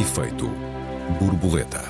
Efeito 0.00 0.50
borboleta. 1.20 1.84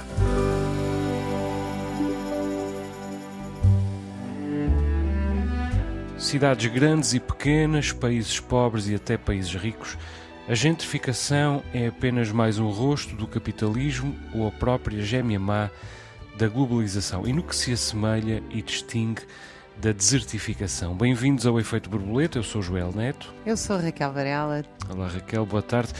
Cidades 6.18 6.72
grandes 6.72 7.14
e 7.14 7.20
pequenas, 7.20 7.92
países 7.92 8.40
pobres 8.40 8.88
e 8.88 8.96
até 8.96 9.16
países 9.16 9.54
ricos, 9.54 9.96
a 10.48 10.54
gentrificação 10.56 11.62
é 11.72 11.86
apenas 11.86 12.32
mais 12.32 12.58
um 12.58 12.68
rosto 12.68 13.14
do 13.14 13.28
capitalismo 13.28 14.18
ou 14.34 14.48
a 14.48 14.50
própria 14.50 15.00
gêmea 15.04 15.38
má 15.38 15.70
da 16.36 16.48
globalização 16.48 17.28
e 17.28 17.32
no 17.32 17.44
que 17.44 17.54
se 17.54 17.72
assemelha 17.72 18.42
e 18.50 18.60
distingue 18.60 19.22
da 19.80 19.92
desertificação. 19.92 20.96
Bem-vindos 20.96 21.46
ao 21.46 21.60
Efeito 21.60 21.88
Borboleta, 21.88 22.40
eu 22.40 22.42
sou 22.42 22.60
Joel 22.60 22.90
Neto. 22.92 23.32
Eu 23.46 23.56
sou 23.56 23.78
Raquel 23.78 24.12
Varela. 24.12 24.64
Olá 24.88 25.06
Raquel, 25.06 25.46
boa 25.46 25.62
tarde. 25.62 25.92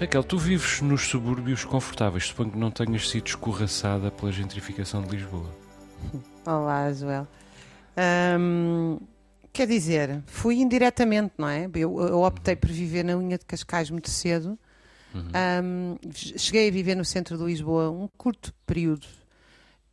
Raquel, 0.00 0.24
tu 0.24 0.36
vives 0.36 0.80
nos 0.80 1.02
subúrbios 1.02 1.64
confortáveis, 1.64 2.26
suponho 2.26 2.50
que 2.50 2.58
não 2.58 2.70
tenhas 2.70 3.08
sido 3.08 3.26
escorraçada 3.26 4.10
pela 4.10 4.32
gentrificação 4.32 5.02
de 5.02 5.16
Lisboa. 5.16 5.48
Olá, 6.44 6.92
Joel. 6.92 7.28
Hum, 8.38 8.98
quer 9.52 9.66
dizer, 9.66 10.22
fui 10.26 10.56
indiretamente, 10.56 11.34
não 11.38 11.48
é? 11.48 11.68
Eu, 11.74 12.00
eu, 12.00 12.22
optei 12.22 12.56
por 12.56 12.70
viver 12.70 13.04
na 13.04 13.16
Unha 13.16 13.38
de 13.38 13.44
Cascais 13.44 13.90
muito 13.90 14.10
cedo. 14.10 14.58
Uhum. 15.14 15.30
Um, 15.62 15.98
cheguei 16.12 16.68
a 16.68 16.72
viver 16.72 16.94
no 16.94 17.04
centro 17.04 17.36
de 17.36 17.44
Lisboa 17.44 17.90
um 17.90 18.08
curto 18.16 18.52
período 18.66 19.06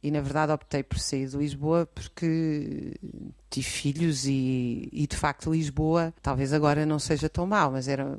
e 0.01 0.09
na 0.11 0.21
verdade 0.21 0.51
optei 0.51 0.81
por 0.81 0.97
sair 0.97 1.27
de 1.27 1.35
Lisboa 1.35 1.85
porque 1.85 2.93
tive 3.49 3.67
filhos 3.67 4.25
e, 4.25 4.87
e, 4.93 5.05
de 5.05 5.15
facto 5.15 5.51
Lisboa 5.51 6.13
talvez 6.21 6.53
agora 6.53 6.85
não 6.85 6.99
seja 6.99 7.27
tão 7.27 7.45
mal, 7.45 7.71
mas 7.71 7.87
era 7.87 8.17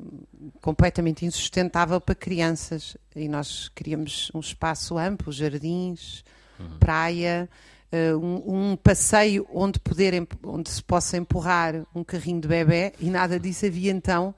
completamente 0.60 1.24
insustentável 1.24 2.00
para 2.00 2.14
crianças. 2.14 2.96
E 3.16 3.28
nós 3.28 3.70
queríamos 3.74 4.30
um 4.34 4.40
espaço 4.40 4.98
amplo, 4.98 5.32
jardins, 5.32 6.22
uhum. 6.58 6.78
praia, 6.78 7.48
uh, 7.92 8.18
um, 8.18 8.72
um, 8.72 8.76
passeio 8.76 9.46
onde 9.52 9.78
poder 9.78 10.26
onde 10.42 10.68
se 10.68 10.82
possa 10.82 11.16
empurrar 11.16 11.86
um 11.94 12.04
carrinho 12.04 12.40
de 12.40 12.48
bebê. 12.48 12.92
E 13.00 13.08
nada 13.08 13.40
disso 13.40 13.64
havia 13.64 13.90
então 13.90 14.34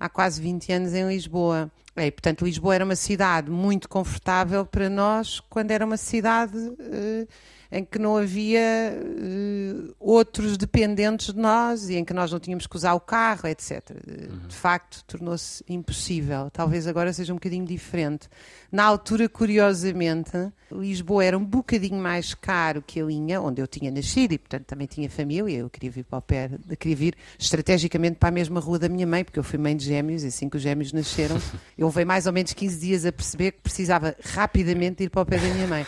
há 0.00 0.08
quase 0.08 0.40
20 0.40 0.72
anos 0.72 0.94
em 0.94 1.06
Lisboa. 1.06 1.70
É, 1.94 2.10
portanto, 2.10 2.44
Lisboa 2.46 2.74
era 2.74 2.84
uma 2.84 2.96
cidade 2.96 3.50
muito 3.50 3.88
confortável 3.88 4.64
para 4.64 4.88
nós 4.88 5.38
quando 5.40 5.70
era 5.70 5.84
uma 5.84 5.98
cidade 5.98 6.56
uh, 6.56 7.28
em 7.72 7.84
que 7.84 7.98
não 7.98 8.16
havia 8.16 8.60
uh, 9.00 9.94
outros 10.00 10.56
dependentes 10.56 11.32
de 11.32 11.38
nós 11.38 11.88
e 11.88 11.96
em 11.96 12.04
que 12.04 12.12
nós 12.12 12.32
não 12.32 12.40
tínhamos 12.40 12.66
que 12.66 12.76
usar 12.76 12.94
o 12.94 13.00
carro, 13.00 13.46
etc. 13.46 13.90
Uhum. 13.90 14.48
De 14.48 14.56
facto, 14.56 15.04
tornou-se 15.06 15.62
impossível. 15.68 16.50
Talvez 16.50 16.86
agora 16.86 17.12
seja 17.12 17.32
um 17.32 17.36
bocadinho 17.36 17.64
diferente. 17.64 18.28
Na 18.72 18.84
altura, 18.84 19.28
curiosamente, 19.28 20.32
Lisboa 20.72 21.24
era 21.24 21.38
um 21.38 21.44
bocadinho 21.44 22.00
mais 22.00 22.34
caro 22.34 22.82
que 22.84 23.00
a 23.00 23.04
linha 23.04 23.40
onde 23.40 23.60
eu 23.60 23.66
tinha 23.66 23.90
nascido 23.90 24.32
e, 24.32 24.38
portanto, 24.38 24.66
também 24.66 24.86
tinha 24.86 25.08
família. 25.08 25.58
Eu 25.58 25.70
queria 25.70 25.90
vir 25.90 26.04
para 26.04 26.18
o 26.18 26.22
pé, 26.22 26.50
queria 26.78 26.96
vir 26.96 27.14
estrategicamente 27.38 28.16
para 28.16 28.28
a 28.28 28.32
mesma 28.32 28.58
rua 28.60 28.78
da 28.78 28.88
minha 28.88 29.06
mãe, 29.06 29.24
porque 29.24 29.38
eu 29.38 29.44
fui 29.44 29.58
mãe 29.58 29.76
de 29.76 29.84
gêmeos 29.84 30.24
e 30.24 30.26
assim 30.26 30.48
que 30.48 30.56
os 30.56 30.62
gêmeos 30.62 30.92
nasceram, 30.92 31.36
eu 31.78 31.86
levei 31.86 32.04
mais 32.04 32.26
ou 32.26 32.32
menos 32.32 32.52
15 32.52 32.78
dias 32.80 33.06
a 33.06 33.12
perceber 33.12 33.52
que 33.52 33.60
precisava 33.60 34.16
rapidamente 34.24 35.04
ir 35.04 35.10
para 35.10 35.22
o 35.22 35.26
pé 35.26 35.38
da 35.38 35.48
minha 35.48 35.66
mãe. 35.66 35.86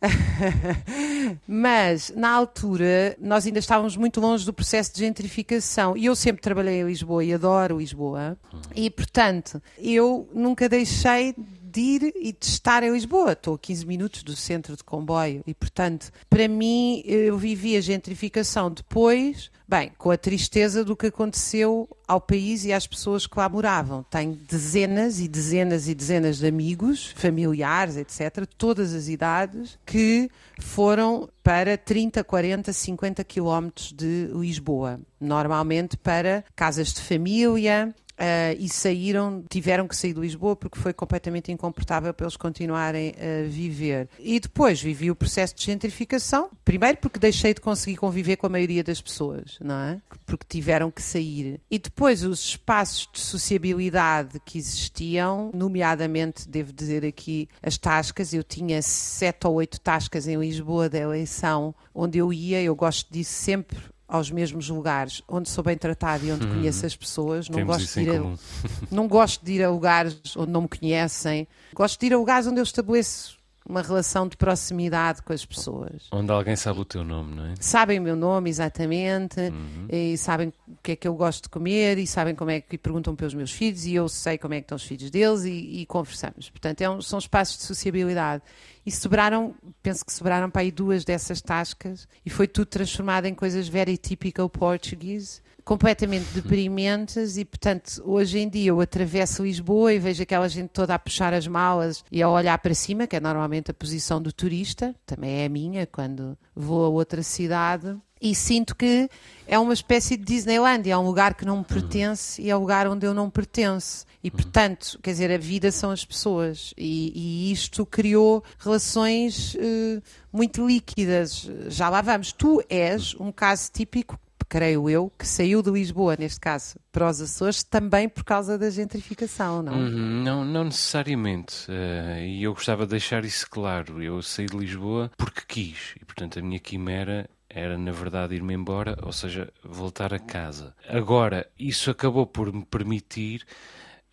Mas, 1.46 2.12
na 2.14 2.30
altura, 2.30 3.16
nós 3.20 3.46
ainda 3.46 3.58
estávamos 3.58 3.96
muito 3.96 4.20
longe 4.20 4.44
do 4.44 4.52
processo 4.52 4.94
de 4.94 5.00
gentrificação. 5.00 5.96
E 5.96 6.06
eu 6.06 6.14
sempre 6.14 6.40
trabalhei 6.40 6.80
em 6.80 6.86
Lisboa 6.86 7.24
e 7.24 7.32
adoro 7.32 7.78
Lisboa. 7.78 8.36
E, 8.74 8.88
portanto, 8.90 9.60
eu 9.78 10.28
nunca 10.32 10.68
deixei 10.68 11.34
de 11.78 11.80
ir 11.80 12.12
e 12.16 12.32
de 12.32 12.44
estar 12.44 12.82
em 12.82 12.92
Lisboa. 12.92 13.32
Estou 13.32 13.54
a 13.54 13.58
15 13.58 13.86
minutos 13.86 14.22
do 14.24 14.34
centro 14.34 14.76
de 14.76 14.82
comboio 14.82 15.44
e, 15.46 15.54
portanto, 15.54 16.10
para 16.28 16.48
mim, 16.48 17.02
eu 17.04 17.38
vivi 17.38 17.76
a 17.76 17.80
gentrificação 17.80 18.68
depois, 18.68 19.48
bem, 19.68 19.92
com 19.96 20.10
a 20.10 20.16
tristeza 20.16 20.84
do 20.84 20.96
que 20.96 21.06
aconteceu 21.06 21.88
ao 22.08 22.20
país 22.20 22.64
e 22.64 22.72
às 22.72 22.84
pessoas 22.84 23.28
que 23.28 23.38
lá 23.38 23.48
moravam. 23.48 24.04
Tenho 24.10 24.34
dezenas 24.34 25.20
e 25.20 25.28
dezenas 25.28 25.86
e 25.86 25.94
dezenas 25.94 26.38
de 26.38 26.48
amigos, 26.48 27.12
familiares, 27.14 27.96
etc., 27.96 28.44
todas 28.56 28.92
as 28.92 29.06
idades, 29.06 29.78
que 29.86 30.28
foram 30.60 31.28
para 31.44 31.78
30, 31.78 32.24
40, 32.24 32.72
50 32.72 33.22
quilómetros 33.22 33.92
de 33.92 34.28
Lisboa. 34.34 35.00
Normalmente 35.20 35.96
para 35.96 36.44
casas 36.56 36.92
de 36.92 37.00
família, 37.02 37.94
Uh, 38.18 38.58
e 38.58 38.68
saíram, 38.68 39.44
tiveram 39.48 39.86
que 39.86 39.94
sair 39.94 40.12
de 40.12 40.18
Lisboa 40.18 40.56
porque 40.56 40.76
foi 40.76 40.92
completamente 40.92 41.52
incomportável 41.52 42.12
para 42.12 42.24
eles 42.24 42.36
continuarem 42.36 43.14
a 43.14 43.48
viver. 43.48 44.08
E 44.18 44.40
depois 44.40 44.82
vivi 44.82 45.08
o 45.08 45.14
processo 45.14 45.54
de 45.54 45.64
gentrificação, 45.64 46.50
primeiro 46.64 46.98
porque 46.98 47.16
deixei 47.16 47.54
de 47.54 47.60
conseguir 47.60 47.96
conviver 47.96 48.36
com 48.36 48.46
a 48.46 48.50
maioria 48.50 48.82
das 48.82 49.00
pessoas, 49.00 49.56
não 49.60 49.76
é? 49.76 50.00
Porque 50.26 50.44
tiveram 50.48 50.90
que 50.90 51.00
sair. 51.00 51.60
E 51.70 51.78
depois 51.78 52.24
os 52.24 52.40
espaços 52.40 53.08
de 53.12 53.20
sociabilidade 53.20 54.40
que 54.44 54.58
existiam, 54.58 55.52
nomeadamente, 55.54 56.48
devo 56.48 56.72
dizer 56.72 57.04
aqui, 57.04 57.48
as 57.62 57.78
tascas, 57.78 58.34
eu 58.34 58.42
tinha 58.42 58.82
sete 58.82 59.46
ou 59.46 59.54
oito 59.54 59.80
tascas 59.80 60.26
em 60.26 60.36
Lisboa 60.36 60.88
da 60.88 60.98
eleição, 60.98 61.72
onde 61.94 62.18
eu 62.18 62.32
ia, 62.32 62.60
eu 62.60 62.74
gosto 62.74 63.12
disso 63.12 63.32
sempre 63.32 63.78
aos 64.08 64.30
mesmos 64.30 64.70
lugares 64.70 65.22
onde 65.28 65.48
sou 65.50 65.62
bem 65.62 65.76
tratado 65.76 66.24
e 66.24 66.32
onde 66.32 66.46
hum, 66.46 66.54
conheço 66.54 66.86
as 66.86 66.96
pessoas. 66.96 67.48
Não 67.48 67.64
gosto, 67.64 67.94
de 67.94 68.00
ir 68.00 68.10
a, 68.10 68.22
não 68.90 69.06
gosto 69.06 69.44
de 69.44 69.52
ir 69.52 69.62
a 69.62 69.70
lugares 69.70 70.18
onde 70.36 70.50
não 70.50 70.62
me 70.62 70.68
conhecem. 70.68 71.46
Gosto 71.74 72.00
de 72.00 72.06
ir 72.06 72.14
a 72.14 72.16
lugares 72.16 72.46
onde 72.46 72.58
eu 72.58 72.64
estabeleço 72.64 73.37
uma 73.68 73.82
relação 73.82 74.26
de 74.26 74.36
proximidade 74.36 75.22
com 75.22 75.32
as 75.32 75.44
pessoas. 75.44 76.08
Onde 76.10 76.32
alguém 76.32 76.56
sabe 76.56 76.80
o 76.80 76.84
teu 76.84 77.04
nome, 77.04 77.34
não 77.34 77.44
é? 77.46 77.54
Sabem 77.60 77.98
o 77.98 78.02
meu 78.02 78.16
nome, 78.16 78.48
exatamente, 78.48 79.38
uhum. 79.38 79.86
e 79.90 80.16
sabem 80.16 80.52
o 80.66 80.76
que 80.82 80.92
é 80.92 80.96
que 80.96 81.06
eu 81.06 81.14
gosto 81.14 81.44
de 81.44 81.48
comer, 81.50 81.98
e 81.98 82.06
sabem 82.06 82.34
como 82.34 82.50
é 82.50 82.60
que 82.60 82.76
e 82.76 82.78
perguntam 82.78 83.14
pelos 83.14 83.34
meus 83.34 83.52
filhos, 83.52 83.84
e 83.84 83.94
eu 83.94 84.08
sei 84.08 84.38
como 84.38 84.54
é 84.54 84.58
que 84.58 84.64
estão 84.64 84.76
os 84.76 84.84
filhos 84.84 85.10
deles, 85.10 85.44
e, 85.44 85.80
e 85.80 85.86
conversamos. 85.86 86.48
Portanto, 86.48 86.80
é 86.80 86.88
um, 86.88 87.02
são 87.02 87.18
espaços 87.18 87.58
de 87.58 87.64
sociabilidade. 87.64 88.42
E 88.86 88.90
sobraram, 88.90 89.54
penso 89.82 90.04
que 90.04 90.12
sobraram 90.12 90.48
para 90.48 90.62
aí 90.62 90.70
duas 90.70 91.04
dessas 91.04 91.42
tascas, 91.42 92.08
e 92.24 92.30
foi 92.30 92.48
tudo 92.48 92.66
transformado 92.66 93.26
em 93.26 93.34
coisas 93.34 93.68
very 93.68 93.98
typical 93.98 94.48
Portuguese, 94.48 95.42
completamente 95.68 96.32
deprimentes 96.32 97.36
e, 97.36 97.44
portanto, 97.44 98.02
hoje 98.02 98.38
em 98.38 98.48
dia 98.48 98.70
eu 98.70 98.80
atravesso 98.80 99.42
Lisboa 99.42 99.92
e 99.92 99.98
vejo 99.98 100.22
aquela 100.22 100.48
gente 100.48 100.70
toda 100.70 100.94
a 100.94 100.98
puxar 100.98 101.34
as 101.34 101.46
malas 101.46 102.02
e 102.10 102.22
a 102.22 102.28
olhar 102.30 102.56
para 102.56 102.72
cima, 102.72 103.06
que 103.06 103.14
é 103.14 103.20
normalmente 103.20 103.70
a 103.70 103.74
posição 103.74 104.18
do 104.18 104.32
turista, 104.32 104.96
também 105.04 105.42
é 105.42 105.44
a 105.44 105.48
minha 105.50 105.86
quando 105.86 106.38
vou 106.56 106.86
a 106.86 106.88
outra 106.88 107.22
cidade. 107.22 107.94
E 108.18 108.34
sinto 108.34 108.74
que 108.74 109.10
é 109.46 109.58
uma 109.58 109.74
espécie 109.74 110.16
de 110.16 110.24
Disneyland, 110.24 110.88
é 110.88 110.96
um 110.96 111.04
lugar 111.04 111.34
que 111.34 111.44
não 111.44 111.58
me 111.58 111.64
pertence 111.64 112.40
e 112.40 112.48
é 112.48 112.56
um 112.56 112.60
lugar 112.60 112.88
onde 112.88 113.06
eu 113.06 113.12
não 113.12 113.28
pertenço. 113.28 114.06
E, 114.24 114.30
portanto, 114.30 114.98
quer 115.02 115.10
dizer, 115.10 115.30
a 115.30 115.36
vida 115.36 115.70
são 115.70 115.90
as 115.90 116.02
pessoas. 116.02 116.72
E, 116.78 117.12
e 117.14 117.52
isto 117.52 117.84
criou 117.84 118.42
relações 118.58 119.54
uh, 119.54 120.02
muito 120.32 120.66
líquidas. 120.66 121.46
Já 121.68 121.90
lá 121.90 122.00
vamos. 122.00 122.32
Tu 122.32 122.64
és 122.70 123.14
um 123.20 123.30
caso 123.30 123.70
típico 123.70 124.18
creio 124.48 124.88
eu, 124.88 125.12
que 125.18 125.26
saiu 125.26 125.62
de 125.62 125.70
Lisboa, 125.70 126.16
neste 126.18 126.40
caso, 126.40 126.76
para 126.90 127.08
os 127.08 127.20
Açores, 127.20 127.62
também 127.62 128.08
por 128.08 128.24
causa 128.24 128.56
da 128.56 128.70
gentrificação, 128.70 129.62
não? 129.62 129.74
Uhum, 129.74 130.22
não, 130.22 130.44
não 130.44 130.64
necessariamente. 130.64 131.70
Uh, 131.70 132.20
e 132.20 132.42
eu 132.42 132.54
gostava 132.54 132.84
de 132.84 132.90
deixar 132.90 133.24
isso 133.24 133.48
claro. 133.50 134.02
Eu 134.02 134.22
saí 134.22 134.46
de 134.46 134.56
Lisboa 134.56 135.10
porque 135.16 135.42
quis. 135.46 135.94
E, 136.00 136.04
portanto, 136.04 136.38
a 136.38 136.42
minha 136.42 136.58
quimera 136.58 137.28
era 137.48 137.78
na 137.78 137.92
verdade 137.92 138.34
ir-me 138.34 138.54
embora, 138.54 138.98
ou 139.02 139.12
seja, 139.12 139.50
voltar 139.64 140.12
a 140.12 140.18
casa. 140.18 140.74
Agora, 140.88 141.46
isso 141.58 141.90
acabou 141.90 142.26
por 142.26 142.52
me 142.52 142.64
permitir 142.64 143.46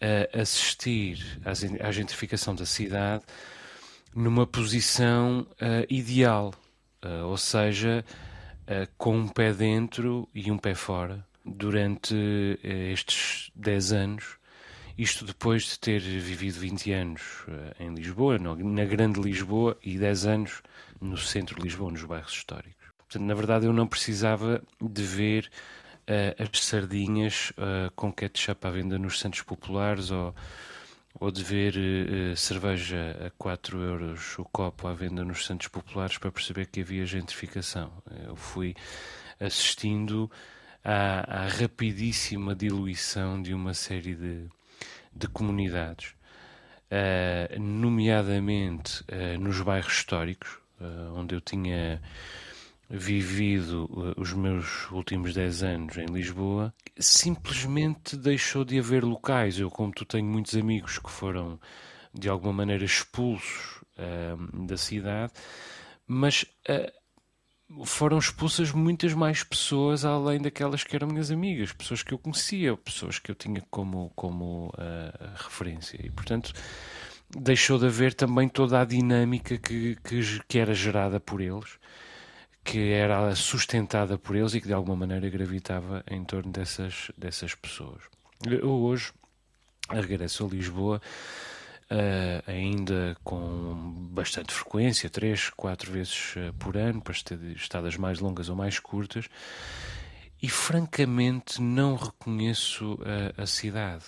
uh, 0.01 0.41
assistir 0.41 1.39
à 1.81 1.91
gentrificação 1.91 2.55
da 2.55 2.65
cidade 2.65 3.23
numa 4.15 4.47
posição 4.47 5.45
uh, 5.61 5.85
ideal, 5.89 6.53
uh, 7.03 7.25
ou 7.25 7.37
seja, 7.37 8.05
uh, 8.67 8.87
com 8.97 9.17
um 9.17 9.27
pé 9.27 9.53
dentro 9.53 10.27
e 10.33 10.51
um 10.51 10.57
pé 10.57 10.75
fora 10.75 11.25
durante 11.45 12.13
uh, 12.15 12.67
estes 12.91 13.51
10 13.55 13.93
anos. 13.93 14.37
Isto 14.97 15.25
depois 15.25 15.63
de 15.63 15.79
ter 15.79 15.99
vivido 15.99 16.59
20 16.59 16.91
anos 16.93 17.21
uh, 17.47 17.83
em 17.83 17.93
Lisboa, 17.93 18.37
no, 18.37 18.55
na 18.55 18.85
Grande 18.85 19.19
Lisboa, 19.19 19.77
e 19.83 19.97
10 19.97 20.25
anos 20.25 20.61
no 21.01 21.17
centro 21.17 21.55
de 21.55 21.61
Lisboa, 21.61 21.91
nos 21.91 22.03
bairros 22.03 22.33
históricos. 22.33 22.87
Portanto, 22.97 23.23
na 23.23 23.33
verdade, 23.33 23.65
eu 23.65 23.73
não 23.73 23.87
precisava 23.87 24.61
de 24.81 25.03
ver 25.03 25.51
as 26.37 26.63
sardinhas 26.63 27.51
com 27.95 28.13
ketchup 28.13 28.67
à 28.67 28.69
venda 28.69 28.99
nos 28.99 29.19
centros 29.19 29.41
populares 29.41 30.11
ou 30.11 30.35
ou 31.19 31.31
de 31.31 31.43
ver 31.43 31.75
uh, 31.75 32.35
cerveja 32.35 33.27
a 33.27 33.29
4 33.31 33.81
euros 33.81 34.37
o 34.37 34.43
copo 34.45 34.87
à 34.87 34.93
venda 34.93 35.23
nos 35.23 35.45
Santos 35.45 35.67
Populares 35.67 36.17
para 36.17 36.31
perceber 36.31 36.65
que 36.67 36.81
havia 36.81 37.05
gentrificação. 37.05 37.91
Eu 38.25 38.35
fui 38.35 38.75
assistindo 39.39 40.29
à, 40.83 41.43
à 41.43 41.47
rapidíssima 41.47 42.53
diluição 42.53 43.41
de 43.41 43.53
uma 43.53 43.73
série 43.73 44.15
de, 44.15 44.47
de 45.13 45.27
comunidades. 45.27 46.13
uh, 46.91 47.59
nomeadamente 47.59 49.01
uh, 49.03 49.39
nos 49.39 49.61
bairros 49.61 49.93
históricos, 49.93 50.59
onde 51.15 51.33
eu 51.33 51.39
tinha 51.39 52.01
vivido 52.89 53.89
os 54.17 54.33
meus 54.33 54.89
últimos 54.91 55.33
10 55.33 55.63
anos 55.63 55.97
em 55.97 56.05
Lisboa, 56.05 56.73
simplesmente 56.97 58.15
deixou 58.15 58.63
de 58.63 58.79
haver 58.79 59.03
locais. 59.03 59.59
Eu, 59.59 59.69
como 59.69 59.91
tu, 59.91 60.05
tenho 60.05 60.25
muitos 60.25 60.55
amigos 60.55 60.99
que 60.99 61.09
foram 61.09 61.59
de 62.13 62.29
alguma 62.29 62.53
maneira 62.53 62.85
expulsos 62.85 63.83
da 64.67 64.77
cidade, 64.77 65.31
mas 66.07 66.45
foram 67.83 68.17
expulsas 68.17 68.71
muitas 68.71 69.13
mais 69.13 69.43
pessoas 69.43 70.05
além 70.05 70.41
daquelas 70.41 70.83
que 70.83 70.95
eram 70.95 71.07
minhas 71.07 71.31
amigas, 71.31 71.73
pessoas 71.73 72.03
que 72.03 72.13
eu 72.13 72.19
conhecia, 72.19 72.77
pessoas 72.77 73.17
que 73.17 73.31
eu 73.31 73.35
tinha 73.35 73.61
como, 73.69 74.11
como 74.15 74.67
uh, 74.67 75.33
referência. 75.35 75.99
E, 76.03 76.11
portanto, 76.11 76.53
deixou 77.29 77.79
de 77.79 77.87
haver 77.87 78.13
também 78.13 78.47
toda 78.47 78.79
a 78.79 78.85
dinâmica 78.85 79.57
que, 79.57 79.97
que, 80.03 80.21
que, 80.47 80.59
era 80.59 80.73
gerada 80.73 81.19
por 81.19 81.41
eles, 81.41 81.79
que 82.65 82.91
era 82.91 83.35
sustentada 83.35 84.17
por 84.17 84.35
eles 84.35 84.55
e 84.55 84.59
que 84.59 84.67
de 84.67 84.73
alguma 84.73 84.95
maneira 84.95 85.29
gravitava 85.29 86.03
em 86.09 86.23
torno 86.25 86.51
dessas, 86.51 87.11
dessas 87.15 87.53
pessoas. 87.53 88.01
Eu 88.43 88.71
hoje 88.71 89.13
regresso 89.89 90.45
a 90.45 90.49
Lisboa 90.49 91.01
Uh, 91.85 92.41
ainda 92.47 93.15
com 93.23 93.93
bastante 94.09 94.51
frequência, 94.51 95.07
três, 95.07 95.51
quatro 95.51 95.91
vezes 95.91 96.35
uh, 96.35 96.51
por 96.57 96.75
ano, 96.75 96.99
para 96.99 97.13
estadas 97.55 97.95
mais 97.95 98.19
longas 98.19 98.49
ou 98.49 98.55
mais 98.55 98.79
curtas, 98.79 99.29
e 100.41 100.49
francamente 100.49 101.61
não 101.61 101.95
reconheço 101.95 102.95
uh, 102.95 103.39
a 103.39 103.45
cidade. 103.45 104.03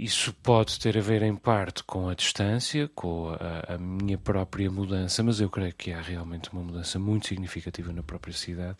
Isso 0.00 0.32
pode 0.44 0.78
ter 0.78 0.96
a 0.96 1.00
ver 1.00 1.22
em 1.22 1.34
parte 1.34 1.82
com 1.82 2.08
a 2.08 2.14
distância, 2.14 2.88
com 2.94 3.30
a, 3.30 3.74
a, 3.74 3.78
minha 3.78 4.16
própria 4.16 4.70
mudança, 4.70 5.24
mas 5.24 5.40
eu 5.40 5.50
creio 5.50 5.74
que 5.74 5.92
há 5.92 6.00
realmente 6.00 6.52
uma 6.52 6.62
mudança 6.62 7.00
muito 7.00 7.26
significativa 7.26 7.92
na 7.92 8.00
própria 8.00 8.32
cidade, 8.32 8.76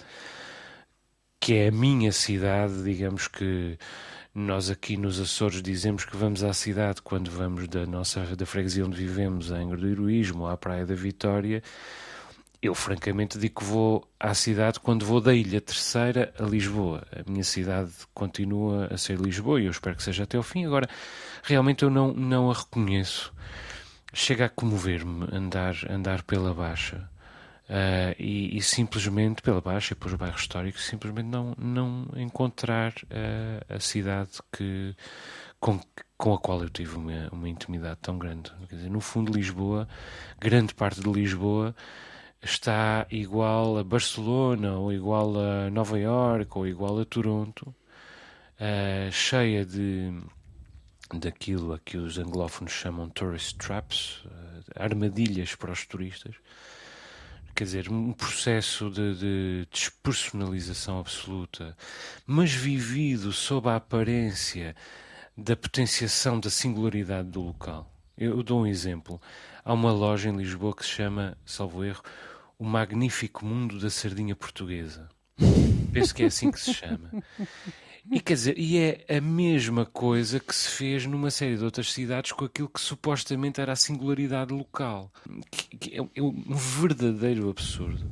que 1.41 1.55
é 1.55 1.69
a 1.69 1.73
minha 1.73 2.13
cidade, 2.13 2.85
digamos 2.85 3.27
que 3.27 3.77
nós 4.33 4.71
aqui 4.71 4.97
nos 4.97 5.19
Açores 5.19 5.61
dizemos 5.61 6.05
que 6.05 6.17
vamos 6.17 6.45
à 6.45 6.53
cidade 6.53 7.03
quando 7.03 7.33
vamos 7.33 7.67
da 7.67 7.85
nossa 7.85 8.21
da 8.37 8.47
freguesia 8.47 8.87
onde 8.87 8.97
vivemos, 8.97 9.51
a 9.51 9.57
Angra 9.57 9.77
do 9.77 9.89
Heroísmo, 9.89 10.47
à 10.47 10.57
Praia 10.57 10.87
da 10.87 10.95
Vitória. 10.95 11.65
Eu, 12.61 12.75
francamente, 12.75 13.39
digo 13.39 13.61
que 13.61 13.65
vou 13.65 14.09
à 14.19 14.35
cidade 14.35 14.81
quando 14.81 15.07
vou 15.07 15.21
da 15.21 15.33
Ilha 15.33 15.61
Terceira 15.61 16.35
a 16.37 16.43
Lisboa. 16.43 17.07
A 17.13 17.31
minha 17.31 17.45
cidade 17.45 17.93
continua 18.13 18.89
a 18.93 18.99
ser 18.99 19.17
Lisboa 19.17 19.61
e 19.61 19.67
eu 19.67 19.71
espero 19.71 19.95
que 19.95 20.03
seja 20.03 20.25
até 20.25 20.37
o 20.37 20.43
fim. 20.43 20.67
Agora, 20.67 20.89
realmente 21.45 21.85
eu 21.85 21.91
não, 21.91 22.13
não 22.13 22.51
a 22.51 22.55
reconheço. 22.55 23.33
Chega 24.13 24.47
a 24.47 24.49
comover-me 24.49 25.29
andar, 25.33 25.77
andar 25.89 26.25
pela 26.25 26.53
Baixa. 26.53 27.09
Uh, 27.69 28.17
e, 28.19 28.57
e, 28.57 28.63
simplesmente 28.63 29.43
pela 29.43 29.61
Baixa 29.61 29.93
e 29.93 29.97
pelos 29.97 30.15
bairros 30.15 30.41
históricos 30.41 30.87
simplesmente 30.87 31.27
não, 31.27 31.55
não 31.59 32.09
encontrar 32.17 32.95
uh, 33.05 33.75
a 33.75 33.79
cidade 33.79 34.31
que, 34.51 34.97
com, 35.61 35.79
com 36.17 36.33
a 36.33 36.39
qual 36.39 36.63
eu 36.63 36.71
tive 36.71 36.97
uma, 36.97 37.29
uma 37.31 37.49
intimidade 37.49 37.99
tão 38.01 38.19
grande. 38.19 38.51
Quer 38.69 38.77
dizer, 38.77 38.91
no 38.91 39.01
fundo, 39.01 39.31
Lisboa, 39.31 39.87
grande 40.41 40.75
parte 40.75 41.03
de 41.03 41.13
Lisboa 41.13 41.77
está 42.43 43.07
igual 43.11 43.79
a 43.79 43.85
Barcelona, 43.85 44.79
ou 44.79 44.93
igual 44.93 45.35
a 45.39 45.71
Nova 45.71 45.99
York, 45.99 46.51
ou 46.57 46.67
igual 46.67 47.01
a 47.01 47.05
Toronto, 47.05 47.75
uh, 48.61 49.13
cheia 49.13 49.65
de 49.65 50.13
daquilo 51.15 51.73
a 51.73 51.79
que 51.79 51.97
os 51.97 52.19
anglófonos 52.19 52.73
chamam 52.73 53.09
tourist 53.09 53.57
traps, 53.57 54.23
armadilhas 54.77 55.55
para 55.55 55.73
os 55.73 55.87
turistas 55.87 56.37
quer 57.59 57.65
dizer, 57.65 57.91
um 57.91 58.13
processo 58.13 58.89
de, 58.89 59.17
de, 59.17 59.69
despersonalização 59.73 61.01
absoluta, 61.01 61.77
mas 62.25 62.53
vivido 62.53 63.33
sob 63.33 63.69
a 63.69 63.75
aparência 63.75 64.77
da 65.37 65.57
potenciação 65.57 66.39
da 66.39 66.51
singularidade 66.51 67.29
do 67.31 67.41
local. 67.41 67.93
Eu 68.19 68.43
dou 68.43 68.63
um 68.63 68.67
exemplo. 68.67 69.21
Há 69.65 69.73
uma 69.73 69.93
loja 69.93 70.29
em 70.29 70.37
Lisboa 70.37 70.75
que 70.75 70.85
se 70.85 70.91
chama, 70.91 71.39
salvo 71.47 71.85
erro, 71.85 72.03
O 72.59 72.65
Magnífico 72.65 73.45
Mundo 73.45 73.79
da 73.79 73.89
Sardinha 73.89 74.35
Portuguesa. 74.35 75.09
Penso 75.93 76.15
que 76.15 76.25
é 76.25 76.27
assim 76.27 76.51
que 76.51 76.61
se 76.61 76.75
chama. 76.75 77.11
E 78.11 78.21
quer 78.21 78.35
dizer, 78.35 78.59
e 78.59 78.79
é 78.79 79.05
a 79.19 79.21
mesma 79.21 79.85
coisa 79.85 80.41
que 80.41 80.55
se 80.55 80.71
fez 80.71 81.05
numa 81.05 81.31
série 81.31 81.59
de 81.59 81.65
outras 81.65 81.93
cidades 81.93 82.33
com 82.33 82.45
aquilo 82.47 82.69
que 82.69 82.81
supostamente 82.81 83.61
era 83.61 83.73
a 83.73 83.77
singularidade 83.77 84.53
local. 84.53 85.13
Que, 85.51 85.77
que 85.77 85.95
é, 85.95 85.99
é, 85.99 86.23
um 86.23 86.55
verdadeiro 86.55 87.51
absurdo. 87.51 88.11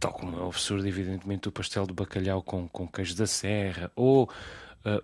Tal 0.00 0.12
como 0.12 0.34
é 0.34 0.40
um 0.40 0.46
absurdo, 0.46 0.86
evidentemente, 0.88 1.46
o 1.46 1.52
pastel 1.52 1.86
de 1.86 1.92
bacalhau 1.92 2.42
com, 2.42 2.66
com 2.68 2.88
queijo 2.88 3.14
da 3.16 3.26
serra 3.26 3.92
ou 3.94 4.30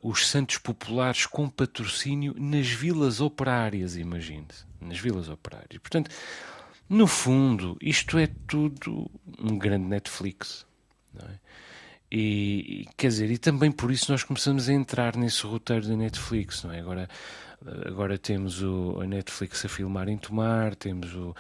os 0.02 0.28
santos 0.28 0.58
populares 0.58 1.26
com 1.26 1.48
patrocínio 1.48 2.34
nas 2.38 2.68
vilas 2.68 3.20
operárias, 3.20 3.96
imagine-se. 3.96 4.64
Nas 4.80 4.98
vilas 4.98 5.28
operárias. 5.28 5.78
Portanto, 5.80 6.10
no 6.88 7.06
fundo, 7.06 7.76
isto 7.80 8.18
é 8.18 8.28
tudo 8.46 9.10
um 9.38 9.58
grande 9.58 9.86
Netflix. 9.86 10.66
É? 11.18 11.44
E, 12.12 12.86
quer 12.96 13.08
dizer, 13.08 13.30
e 13.30 13.38
também 13.38 13.72
por 13.72 13.90
isso 13.90 14.12
nós 14.12 14.22
começamos 14.22 14.68
a 14.68 14.72
entrar 14.72 15.16
nesse 15.16 15.44
roteiro 15.44 15.88
da 15.88 15.96
Netflix, 15.96 16.62
não 16.62 16.72
é? 16.72 16.78
Agora, 16.78 17.08
agora 17.86 18.18
temos 18.18 18.62
o, 18.62 19.00
a 19.00 19.06
Netflix 19.06 19.64
a 19.64 19.68
filmar 19.68 20.08
em 20.08 20.16
Tomar, 20.16 20.76
temos 20.76 21.14
o, 21.14 21.34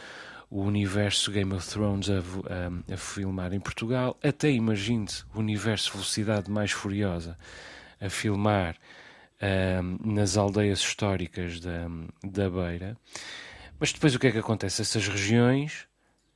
o 0.50 0.62
universo 0.62 1.30
Game 1.30 1.52
of 1.52 1.68
Thrones 1.68 2.08
a, 2.10 2.18
a, 2.18 2.94
a 2.94 2.96
filmar 2.96 3.52
em 3.52 3.60
Portugal, 3.60 4.18
até 4.22 4.50
imagine-se 4.50 5.24
o 5.34 5.38
universo 5.38 5.92
Velocidade 5.92 6.50
Mais 6.50 6.72
Furiosa 6.72 7.36
a 8.04 8.10
filmar 8.10 8.76
nas 10.02 10.36
aldeias 10.36 10.80
históricas 10.80 11.60
da, 11.60 11.86
da 12.22 12.48
Beira. 12.48 12.96
Mas 13.78 13.92
depois 13.92 14.14
o 14.14 14.18
que 14.18 14.28
é 14.28 14.32
que 14.32 14.38
acontece? 14.38 14.82
Essas 14.82 15.06
regiões 15.06 15.86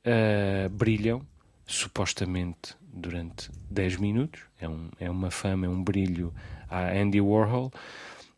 uh, 0.05 0.69
brilham, 0.69 1.25
supostamente 1.65 2.75
durante 2.81 3.49
10 3.69 3.97
minutos, 3.97 4.41
é, 4.59 4.67
um, 4.67 4.89
é 4.99 5.09
uma 5.09 5.31
fama, 5.31 5.65
é 5.65 5.69
um 5.69 5.83
brilho 5.83 6.33
a 6.69 6.91
Andy 6.91 7.21
Warhol. 7.21 7.71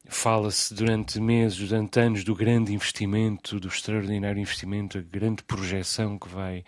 Fala-se 0.07 0.74
durante 0.74 1.19
meses, 1.19 1.57
durante 1.57 2.00
anos, 2.00 2.23
do 2.23 2.35
grande 2.35 2.73
investimento, 2.73 3.59
do 3.59 3.68
extraordinário 3.68 4.42
investimento, 4.42 4.97
a 4.97 5.02
grande 5.02 5.44
projeção 5.44 6.18
que 6.18 6.28
vai 6.28 6.64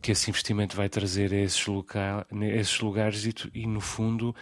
que 0.00 0.12
esse 0.12 0.30
investimento 0.30 0.76
vai 0.76 0.88
trazer 0.88 1.32
a 1.32 1.36
esses, 1.36 1.66
local, 1.66 2.24
a 2.30 2.46
esses 2.46 2.78
lugares 2.78 3.24
e, 3.24 3.34
e, 3.52 3.66
no 3.66 3.80
fundo, 3.80 4.32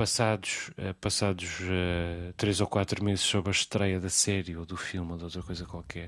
passados, 0.00 0.70
eh, 0.78 0.94
passados 0.98 1.60
uh, 1.60 2.32
três 2.34 2.58
ou 2.62 2.66
quatro 2.66 3.04
meses 3.04 3.20
sobre 3.20 3.50
a 3.50 3.52
estreia 3.52 4.00
da 4.00 4.08
série 4.08 4.56
ou 4.56 4.64
do 4.64 4.74
filme 4.74 5.12
ou 5.12 5.18
de 5.18 5.24
outra 5.24 5.42
coisa 5.42 5.66
qualquer, 5.66 6.06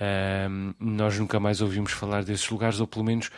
uh, 0.00 0.74
nós 0.80 1.16
nunca 1.16 1.38
mais 1.38 1.60
ouvimos 1.60 1.92
falar 1.92 2.24
desses 2.24 2.50
lugares, 2.50 2.80
ou 2.80 2.86
pelo 2.86 3.04
menos 3.04 3.30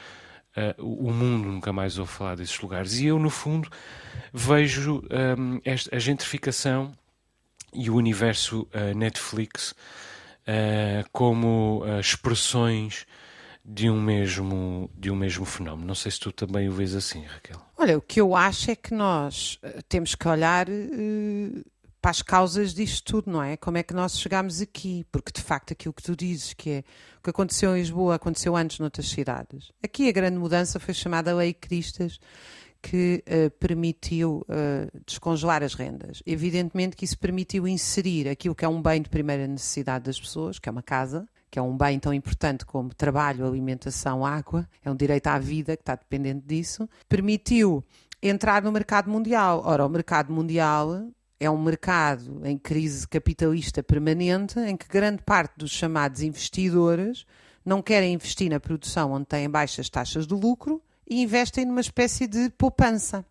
Uh, 0.51 0.85
o 0.85 1.13
mundo 1.13 1.49
nunca 1.49 1.73
mais 1.73 1.97
ouve 1.97 2.11
falar 2.11 2.35
desses 2.35 2.61
lugares. 2.61 2.99
E 2.99 3.07
eu, 3.07 3.21
no 3.21 3.31
fundo, 3.31 3.71
vejo 4.33 5.01
um, 5.39 5.61
esta, 5.65 5.95
a 5.95 5.99
gentrificação 6.01 6.93
e 7.73 7.89
o 7.89 7.95
universo 7.95 8.69
Netflix 8.97 9.73
como 11.13 11.85
expressões 12.01 13.07
de 13.73 13.89
um 13.89 14.01
mesmo 14.01 14.91
de 14.99 15.11
um 15.11 15.15
mesmo 15.15 15.45
fenómeno. 15.45 15.87
Não 15.87 15.95
sei 15.95 16.11
se 16.11 16.19
tu 16.19 16.33
também 16.33 16.69
o 16.69 16.73
vês 16.73 16.95
assim, 16.95 17.23
Raquel. 17.23 17.61
Olha, 17.79 17.97
o 17.97 18.03
que 18.03 18.21
eu 18.21 18.35
acho 18.35 18.71
é 18.71 18.77
que 18.77 18.93
nós 18.93 19.61
temos 19.89 20.15
que 20.17 20.27
olhar 20.27 20.67
para 22.03 22.11
as 22.11 22.21
causas 22.21 22.75
disto 22.75 23.05
tudo, 23.05 23.31
não 23.31 23.43
é? 23.43 23.57
Como 23.57 23.79
é 23.79 23.83
que 23.83 23.95
nós 23.95 24.19
chegámos 24.19 24.61
aqui? 24.61 25.07
Porque 25.13 25.31
de 25.33 25.41
facto 25.41 25.73
aquilo 25.73 25.95
que 25.95 26.03
tu 26.03 26.17
dizes, 26.17 26.53
que 26.53 26.71
é 26.71 26.85
o 27.19 27.23
que 27.23 27.31
aconteceu 27.31 27.77
em 27.77 27.81
Lisboa, 27.81 28.17
aconteceu 28.17 28.57
antes 28.57 28.81
noutras 28.81 29.09
cidades. 29.09 29.71
Aqui 29.83 30.09
a 30.09 30.13
grande 30.13 30.39
mudança 30.39 30.81
foi 30.81 30.93
chamada 30.93 31.35
Lei 31.35 31.55
Cristas, 31.55 32.19
que 32.83 33.23
uh, 33.27 33.51
permitiu 33.59 34.45
uh, 34.49 35.01
descongelar 35.07 35.63
as 35.63 35.75
rendas. 35.75 36.23
Evidentemente 36.27 36.97
que 36.97 37.05
isso 37.05 37.19
permitiu 37.19 37.69
inserir 37.69 38.29
aquilo 38.29 38.55
que 38.55 38.65
é 38.65 38.69
um 38.69 38.83
bem 38.83 39.03
de 39.03 39.11
primeira 39.11 39.47
necessidade 39.47 40.07
das 40.07 40.19
pessoas, 40.19 40.59
que 40.59 40.69
é 40.69 40.73
uma 40.73 40.83
casa, 40.83 41.29
que 41.51 41.59
é 41.59 41.63
um 41.63 41.77
bem 41.77 41.99
tão 41.99 42.15
importante 42.15 42.65
como 42.65 42.95
trabalho, 42.95 43.47
alimentação, 43.47 44.25
água, 44.25 44.69
é 44.85 44.91
um 44.91 44.95
direito 44.95 45.27
à 45.27 45.39
vida 45.39 45.77
que 45.77 45.83
está 45.83 45.95
dependente 45.95 46.47
disso, 46.47 46.89
permitiu 47.09 47.85
entrar 48.23 48.63
no 48.63 48.71
mercado 48.71 49.11
mundial. 49.11 49.63
Ora, 49.65 49.85
o 49.85 49.89
mercado 49.89 50.33
mundial 50.33 51.09
é 51.41 51.51
um 51.51 51.61
mercado 51.61 52.47
em 52.47 52.57
crise 52.57 53.09
capitalista 53.09 53.83
permanente, 53.83 54.61
em 54.61 54.77
que 54.77 54.87
grande 54.87 55.23
parte 55.23 55.55
dos 55.57 55.71
chamados 55.71 56.23
investidores 56.23 57.27
não 57.65 57.83
querem 57.83 58.15
investir 58.15 58.51
na 58.51 58.61
produção 58.61 59.13
onde 59.13 59.27
têm 59.27 59.49
baixas 59.49 59.89
taxas 59.89 60.27
de 60.27 60.35
lucro 60.35 60.83
e 61.09 61.23
investem 61.23 61.65
numa 61.65 61.81
espécie 61.81 62.27
de 62.27 62.51
poupança. 62.51 63.25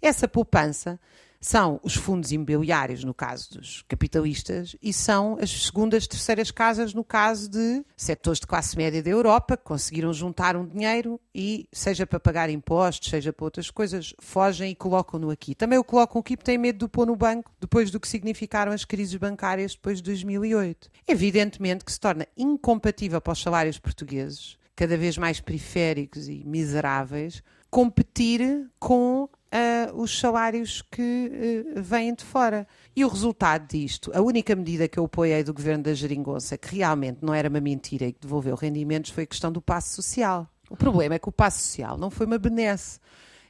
Essa 0.00 0.26
poupança 0.26 0.98
são 1.40 1.80
os 1.82 1.94
fundos 1.94 2.30
imobiliários, 2.32 3.02
no 3.02 3.14
caso 3.14 3.54
dos 3.54 3.82
capitalistas, 3.88 4.76
e 4.82 4.92
são 4.92 5.38
as 5.40 5.50
segundas, 5.50 6.06
terceiras 6.06 6.50
casas, 6.50 6.92
no 6.92 7.02
caso 7.02 7.48
de 7.48 7.82
setores 7.96 8.40
de 8.40 8.46
classe 8.46 8.76
média 8.76 9.02
da 9.02 9.10
Europa, 9.10 9.56
que 9.56 9.64
conseguiram 9.64 10.12
juntar 10.12 10.54
um 10.54 10.66
dinheiro 10.66 11.18
e, 11.34 11.66
seja 11.72 12.06
para 12.06 12.20
pagar 12.20 12.50
impostos, 12.50 13.08
seja 13.08 13.32
para 13.32 13.44
outras 13.44 13.70
coisas, 13.70 14.14
fogem 14.20 14.72
e 14.72 14.74
colocam-no 14.74 15.30
aqui. 15.30 15.54
Também 15.54 15.78
o 15.78 15.84
colocam 15.84 16.20
aqui 16.20 16.36
porque 16.36 16.52
têm 16.52 16.58
medo 16.58 16.86
de 16.86 16.88
pôr 16.90 17.06
no 17.06 17.16
banco, 17.16 17.50
depois 17.58 17.90
do 17.90 17.98
que 17.98 18.08
significaram 18.08 18.72
as 18.72 18.84
crises 18.84 19.16
bancárias 19.16 19.74
depois 19.74 19.98
de 19.98 20.04
2008. 20.04 20.90
Evidentemente 21.08 21.84
que 21.84 21.92
se 21.92 21.98
torna 22.00 22.26
incompatível 22.36 23.20
para 23.20 23.32
os 23.32 23.42
salários 23.42 23.78
portugueses, 23.78 24.58
cada 24.76 24.96
vez 24.96 25.16
mais 25.16 25.40
periféricos 25.40 26.28
e 26.28 26.44
miseráveis, 26.44 27.42
competir 27.70 28.68
com 28.78 29.28
uh, 29.52 30.00
os 30.00 30.18
salários 30.18 30.82
que 30.90 31.64
uh, 31.76 31.82
vêm 31.82 32.14
de 32.14 32.24
fora. 32.24 32.66
E 32.94 33.04
o 33.04 33.08
resultado 33.08 33.66
disto, 33.68 34.10
a 34.14 34.20
única 34.20 34.54
medida 34.54 34.88
que 34.88 34.98
eu 34.98 35.04
apoiei 35.04 35.42
do 35.42 35.54
governo 35.54 35.84
da 35.84 35.94
Geringonça, 35.94 36.56
que 36.56 36.76
realmente 36.76 37.18
não 37.22 37.34
era 37.34 37.48
uma 37.48 37.60
mentira 37.60 38.06
e 38.06 38.12
que 38.12 38.20
devolveu 38.20 38.54
rendimentos, 38.54 39.10
foi 39.10 39.24
a 39.24 39.26
questão 39.26 39.50
do 39.50 39.60
passo 39.60 39.94
social. 39.94 40.48
O 40.68 40.76
problema 40.76 41.16
é 41.16 41.18
que 41.18 41.28
o 41.28 41.32
passo 41.32 41.60
social 41.60 41.98
não 41.98 42.10
foi 42.10 42.26
uma 42.26 42.38
benesse 42.38 43.00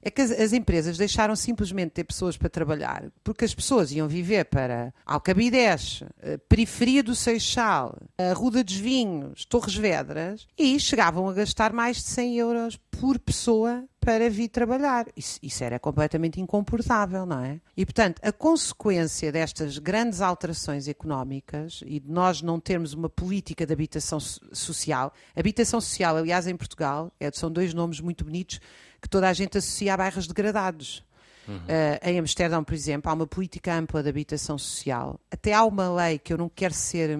é 0.03 0.11
que 0.11 0.21
as, 0.21 0.31
as, 0.31 0.53
empresas 0.53 0.97
deixaram 0.97 1.37
simplesmente 1.37 1.89
de 1.89 1.95
ter 1.95 2.05
pessoas 2.05 2.37
para 2.37 2.49
trabalhar, 2.49 3.05
porque 3.23 3.45
as 3.45 3.55
pessoas 3.55 3.93
iam 3.93 4.09
viver 4.09 4.47
para 4.47 4.95
Alcabidez, 5.05 6.03
eh, 6.23 6.39
periferia 6.49 7.03
do 7.03 7.15
Seixal, 7.15 7.97
a 8.17 8.33
Ruda 8.33 8.65
dos 8.65 8.77
Vinhos, 8.77 9.45
Torres 9.45 9.75
Vedras, 9.75 10.47
e 10.59 10.79
chegavam 10.81 11.29
a 11.29 11.33
gastar 11.33 11.73
mais 11.73 11.99
de 11.99 12.05
100 12.05 12.37
euros 12.37 12.77
por 12.91 13.19
pessoa 13.19 13.85
para 14.01 14.31
vir 14.31 14.49
trabalhar. 14.49 15.07
Isso, 15.15 15.39
isso, 15.43 15.63
era 15.63 15.79
completamente 15.79 16.41
incomportável, 16.41 17.27
não 17.27 17.45
é? 17.45 17.61
E, 17.77 17.85
portanto, 17.85 18.21
a 18.23 18.33
consequência 18.33 19.31
destas 19.31 19.79
grandes 19.79 20.21
alterações 20.23 20.89
económicas 20.89 21.83
e 21.87 22.01
de 22.01 22.11
nós 22.11 22.41
não 22.41 22.59
termos 22.59 22.95
uma 22.95 23.09
política 23.11 23.67
de 23.67 23.73
habitação 23.73 24.19
social, 24.19 25.13
habitação 25.37 25.81
social, 25.81 26.17
aliás, 26.17 26.47
em 26.47 26.57
Portugal, 26.57 27.13
é, 27.21 27.31
são 27.31 27.51
dois 27.51 27.75
nomes 27.75 28.01
muito 28.01 28.25
bonitos 28.25 28.59
que 29.01 29.09
toda 29.09 29.29
a 29.29 29.33
gente 29.33 29.59
associa 29.59 29.95
a 29.95 29.97
bairros 29.97 30.27
degradados. 30.27 31.03
Uhum. 31.49 31.57
Uh, 31.57 32.09
em 32.09 32.19
Amsterdão, 32.19 32.63
por 32.63 32.75
exemplo, 32.75 33.11
há 33.11 33.15
uma 33.15 33.27
política 33.27 33.75
ampla 33.75 34.03
de 34.03 34.09
habitação 34.09 34.57
social. 34.59 35.19
Até 35.31 35.53
há 35.53 35.65
uma 35.65 35.93
lei 35.93 36.19
que 36.19 36.33
eu 36.33 36.39
não 36.39 36.49
quero 36.49 36.75
ser, 36.75 37.19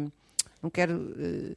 não 0.63 0.71
quero 0.71 0.95
uh, 0.95 1.57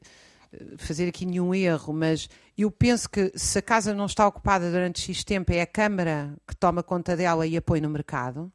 fazer 0.77 1.07
aqui 1.07 1.25
nenhum 1.25 1.53
erro, 1.53 1.93
mas 1.93 2.29
eu 2.57 2.71
penso 2.71 3.09
que 3.09 3.31
se 3.35 3.59
a 3.59 3.61
casa 3.61 3.93
não 3.93 4.05
está 4.05 4.27
ocupada 4.27 4.71
durante 4.71 5.01
X 5.01 5.23
tempo, 5.23 5.51
é 5.51 5.61
a 5.61 5.67
Câmara 5.67 6.33
que 6.47 6.55
toma 6.55 6.81
conta 6.81 7.15
dela 7.15 7.45
e 7.45 7.57
a 7.57 7.61
põe 7.61 7.81
no 7.81 7.89
mercado. 7.89 8.51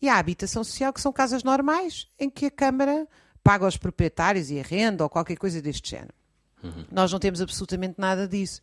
E 0.00 0.08
há 0.08 0.16
a 0.16 0.18
habitação 0.18 0.62
social, 0.64 0.92
que 0.92 1.00
são 1.00 1.12
casas 1.12 1.42
normais, 1.42 2.08
em 2.18 2.28
que 2.28 2.46
a 2.46 2.50
Câmara 2.50 3.06
paga 3.42 3.64
aos 3.64 3.76
proprietários 3.76 4.50
e 4.50 4.58
a 4.58 4.62
renda 4.62 5.04
ou 5.04 5.10
qualquer 5.10 5.36
coisa 5.36 5.62
deste 5.62 5.90
género. 5.90 6.14
Uhum. 6.62 6.84
Nós 6.90 7.12
não 7.12 7.18
temos 7.18 7.40
absolutamente 7.40 7.94
nada 7.98 8.26
disso. 8.26 8.60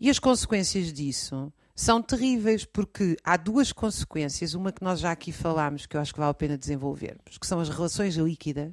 E 0.00 0.10
as 0.10 0.18
consequências 0.18 0.92
disso 0.92 1.52
são 1.74 2.02
terríveis, 2.02 2.64
porque 2.64 3.16
há 3.24 3.36
duas 3.36 3.72
consequências, 3.72 4.54
uma 4.54 4.72
que 4.72 4.84
nós 4.84 5.00
já 5.00 5.10
aqui 5.10 5.32
falámos, 5.32 5.86
que 5.86 5.96
eu 5.96 6.00
acho 6.00 6.12
que 6.12 6.18
vale 6.18 6.30
a 6.30 6.34
pena 6.34 6.58
desenvolvermos, 6.58 7.38
que 7.38 7.46
são 7.46 7.60
as 7.60 7.68
relações 7.68 8.14
líquidas, 8.16 8.72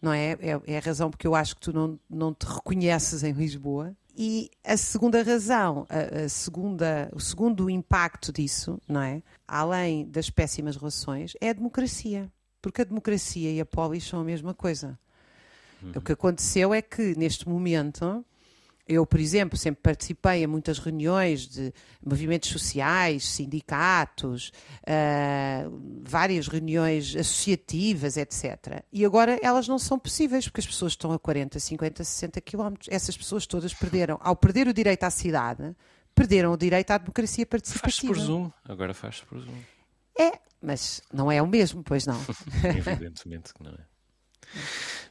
não 0.00 0.12
é? 0.12 0.32
É, 0.40 0.60
é 0.66 0.78
a 0.78 0.80
razão 0.80 1.10
porque 1.10 1.26
eu 1.26 1.34
acho 1.34 1.54
que 1.54 1.62
tu 1.62 1.72
não, 1.72 1.98
não 2.08 2.34
te 2.34 2.44
reconheces 2.44 3.22
em 3.22 3.32
Lisboa. 3.32 3.96
E 4.16 4.50
a 4.64 4.76
segunda 4.76 5.22
razão, 5.22 5.86
a, 5.88 6.24
a, 6.24 6.28
segunda, 6.28 7.08
o 7.14 7.20
segundo 7.20 7.70
impacto 7.70 8.32
disso, 8.32 8.80
não 8.86 9.00
é? 9.00 9.22
Além 9.48 10.06
das 10.06 10.28
péssimas 10.28 10.76
relações, 10.76 11.34
é 11.40 11.48
a 11.48 11.52
democracia. 11.54 12.30
Porque 12.60 12.82
a 12.82 12.84
democracia 12.84 13.50
e 13.50 13.60
a 13.60 13.64
polis 13.64 14.04
são 14.04 14.20
a 14.20 14.24
mesma 14.24 14.52
coisa. 14.52 14.98
Uhum. 15.82 15.92
O 15.96 16.00
que 16.00 16.12
aconteceu 16.12 16.74
é 16.74 16.82
que, 16.82 17.16
neste 17.16 17.48
momento, 17.48 18.24
eu, 18.86 19.06
por 19.06 19.20
exemplo, 19.20 19.56
sempre 19.56 19.80
participei 19.80 20.42
em 20.42 20.46
muitas 20.46 20.78
reuniões 20.78 21.46
de 21.46 21.72
movimentos 22.04 22.50
sociais, 22.50 23.26
sindicatos, 23.26 24.52
uh, 24.82 26.02
várias 26.04 26.48
reuniões 26.48 27.14
associativas, 27.14 28.16
etc. 28.16 28.82
E 28.92 29.04
agora 29.04 29.38
elas 29.42 29.68
não 29.68 29.78
são 29.78 29.98
possíveis 29.98 30.46
porque 30.46 30.60
as 30.60 30.66
pessoas 30.66 30.92
estão 30.92 31.12
a 31.12 31.18
40, 31.18 31.60
50, 31.60 32.02
60 32.02 32.40
quilómetros. 32.40 32.88
Essas 32.90 33.16
pessoas 33.16 33.46
todas 33.46 33.72
perderam, 33.72 34.18
ao 34.20 34.34
perder 34.34 34.66
o 34.66 34.74
direito 34.74 35.04
à 35.04 35.10
cidade, 35.10 35.76
perderam 36.14 36.52
o 36.52 36.56
direito 36.56 36.90
à 36.90 36.98
democracia 36.98 37.46
participativa. 37.46 37.90
Faz-se 37.92 38.06
por 38.06 38.18
Zoom, 38.18 38.50
agora 38.64 38.92
faz-se 38.92 39.24
por 39.24 39.38
Zoom. 39.38 39.54
É, 40.18 40.32
mas 40.60 41.00
não 41.12 41.30
é 41.30 41.40
o 41.40 41.46
mesmo, 41.46 41.82
pois 41.82 42.04
não. 42.04 42.20
Evidentemente 42.76 43.54
que 43.54 43.62
não 43.62 43.72
é. 43.72 43.92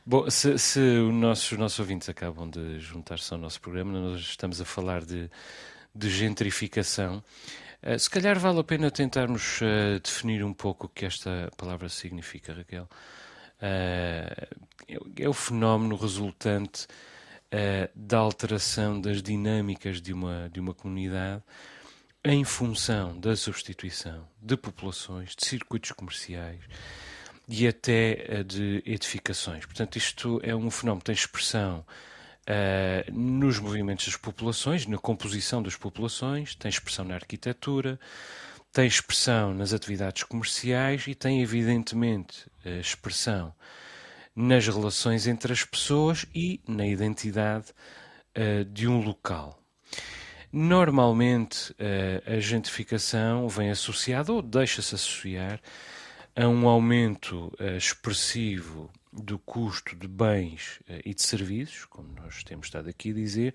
Bom, 0.03 0.27
se, 0.31 0.58
se 0.58 0.79
os, 0.79 1.13
nossos, 1.13 1.51
os 1.51 1.58
nossos 1.60 1.79
ouvintes 1.79 2.10
acabam 2.10 2.50
de 2.50 2.79
juntar-se 2.79 3.31
ao 3.31 3.39
nosso 3.39 3.62
programa, 3.62 4.00
nós 4.00 4.20
estamos 4.22 4.60
a 4.60 4.65
falar 4.65 5.05
de, 5.05 5.29
de 5.93 6.10
gentrificação. 6.10 7.24
Uh, 7.84 8.00
se 8.00 8.10
calhar 8.10 8.39
vale 8.39 8.60
a 8.60 8.63
pena 8.63 8.89
tentarmos 8.89 9.62
uh, 9.62 10.00
definir 10.03 10.43
um 10.43 10.53
pouco 10.53 10.88
o 10.88 10.89
que 10.89 11.05
esta 11.05 11.51
palavra 11.55 11.88
significa, 11.88 12.51
Raquel. 12.51 12.89
Uh, 13.62 14.48
é, 14.88 14.98
é, 15.20 15.29
o 15.29 15.34
fenómeno 15.34 15.96
resultante 15.96 16.88
da 17.93 18.17
alteração 18.17 19.00
das 19.01 19.22
dinâmicas 19.22 20.01
de 20.01 20.13
uma, 20.13 20.50
de 20.50 20.58
uma 20.58 20.74
comunidade 20.74 21.43
em 22.24 22.46
função 22.46 23.20
da 23.20 23.36
substituição 23.36 24.25
de 24.41 24.55
populações, 24.55 25.36
de 25.36 25.46
circuitos 25.46 25.91
comerciais, 25.91 26.62
e 27.51 27.67
até 27.67 28.25
eh, 28.27 28.43
de 28.43 28.81
edificações. 28.86 29.65
Portanto, 29.65 29.98
isto 29.98 30.39
é 30.41 30.55
um 30.55 30.72
fenómeno 30.72 31.01
que 31.01 31.08
tem 31.08 31.13
expressão 31.13 31.86
uh, 32.48 33.12
nos 33.12 33.60
movimentos 33.60 34.05
das 34.05 34.15
populações, 34.15 34.88
na 34.88 34.98
composição 34.98 35.62
das 35.62 35.75
populações, 35.75 36.55
tem 36.55 36.70
expressão 36.70 37.03
na 37.03 37.15
arquitetura, 37.15 38.00
tem 38.72 38.88
expressão 38.88 39.53
nas 39.53 39.74
atividades 39.74 40.24
comerciais 40.24 41.05
e 41.08 41.13
tem, 41.13 41.41
evidentemente, 41.41 42.48
uh, 42.65 42.79
expressão 42.79 43.53
nas 44.34 44.65
relações 44.65 45.27
entre 45.27 45.51
as 45.51 45.65
pessoas 45.65 46.25
e 46.34 46.62
na 46.65 46.88
identidade 46.88 47.74
uh, 48.38 48.63
de 48.63 48.88
um 48.88 49.01
local. 49.01 49.60
Normalmente, 50.53 51.74
a 52.27 52.38
gentrificação 52.41 53.48
vem 53.48 53.70
associada 53.70 54.34
ou 54.34 54.41
deixa-se 54.41 54.93
associar 54.96 55.62
a 56.36 56.48
um 56.48 56.68
aumento 56.68 57.54
uh, 57.60 57.78
expressivo 57.78 58.90
do 59.12 59.38
custo 59.40 59.96
de 59.96 60.08
bens 60.08 60.80
uh, 60.82 61.02
e 61.06 61.14
de 61.14 61.22
serviços, 61.22 61.86
como 61.86 62.10
nós 62.14 62.44
temos 62.44 62.68
estado 62.68 62.90
aqui 62.90 63.12
a 63.12 63.14
dizer, 63.14 63.54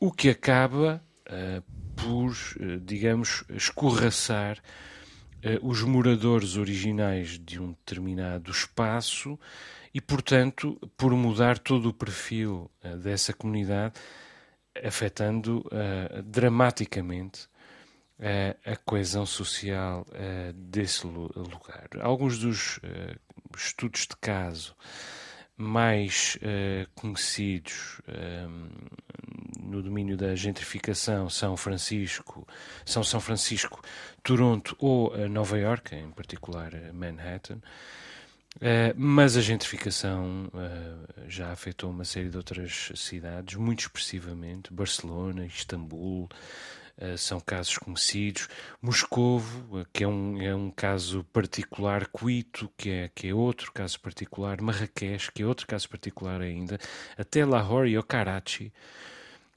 o 0.00 0.10
que 0.10 0.28
acaba 0.28 1.02
uh, 1.28 1.62
por, 1.94 2.36
digamos, 2.82 3.42
escorraçar 3.48 4.58
os 5.62 5.80
moradores 5.82 6.56
originais 6.56 7.38
de 7.38 7.58
um 7.58 7.68
determinado 7.68 8.50
espaço 8.50 9.38
e, 9.94 10.00
portanto, 10.00 10.78
por 10.94 11.12
mudar 11.12 11.58
todo 11.58 11.88
o 11.88 11.94
perfil 11.94 12.70
dessa 13.02 13.32
comunidade, 13.32 13.94
afetando 14.84 15.64
dramaticamente 16.22 17.48
a 18.64 18.76
coesão 18.76 19.26
social 19.26 20.06
desse 20.54 21.06
lugar. 21.06 21.88
Alguns 22.00 22.38
dos 22.38 22.80
estudos 23.56 24.02
de 24.02 24.16
caso 24.20 24.74
mais 25.58 26.38
conhecidos 26.94 28.00
no 29.60 29.82
domínio 29.82 30.16
da 30.16 30.34
gentrificação 30.34 31.28
São 31.28 31.56
Francisco, 31.56 32.46
são 32.84 33.02
São 33.02 33.20
Francisco, 33.20 33.82
Toronto 34.22 34.76
ou 34.78 35.16
Nova 35.28 35.58
York, 35.58 35.94
em 35.94 36.10
particular 36.10 36.72
Manhattan. 36.92 37.60
Uh, 38.56 38.96
mas 38.96 39.36
a 39.36 39.42
gentrificação 39.42 40.46
uh, 40.46 41.28
já 41.28 41.52
afetou 41.52 41.90
uma 41.90 42.06
série 42.06 42.30
de 42.30 42.38
outras 42.38 42.90
cidades, 42.94 43.54
muito 43.56 43.80
expressivamente, 43.80 44.72
Barcelona, 44.72 45.44
Istambul, 45.44 46.26
eh, 46.30 46.85
são 47.16 47.38
casos 47.40 47.76
conhecidos. 47.78 48.48
Moscovo, 48.80 49.80
eh, 49.80 49.86
que 49.92 50.04
é 50.04 50.08
um, 50.08 50.40
é 50.40 50.54
um 50.54 50.70
caso 50.70 51.24
particular, 51.32 52.08
Quito, 52.08 52.70
que 52.76 52.90
é, 52.90 53.10
que 53.14 53.28
é 53.28 53.34
outro 53.34 53.70
caso 53.72 54.00
particular, 54.00 54.60
Marrakech, 54.62 55.30
que 55.32 55.42
é 55.42 55.46
outro 55.46 55.66
caso 55.66 55.88
particular 55.88 56.40
ainda, 56.40 56.78
até 57.16 57.44
Lahore 57.44 57.90
e 57.90 57.98
o 57.98 58.02
Karachi. 58.02 58.72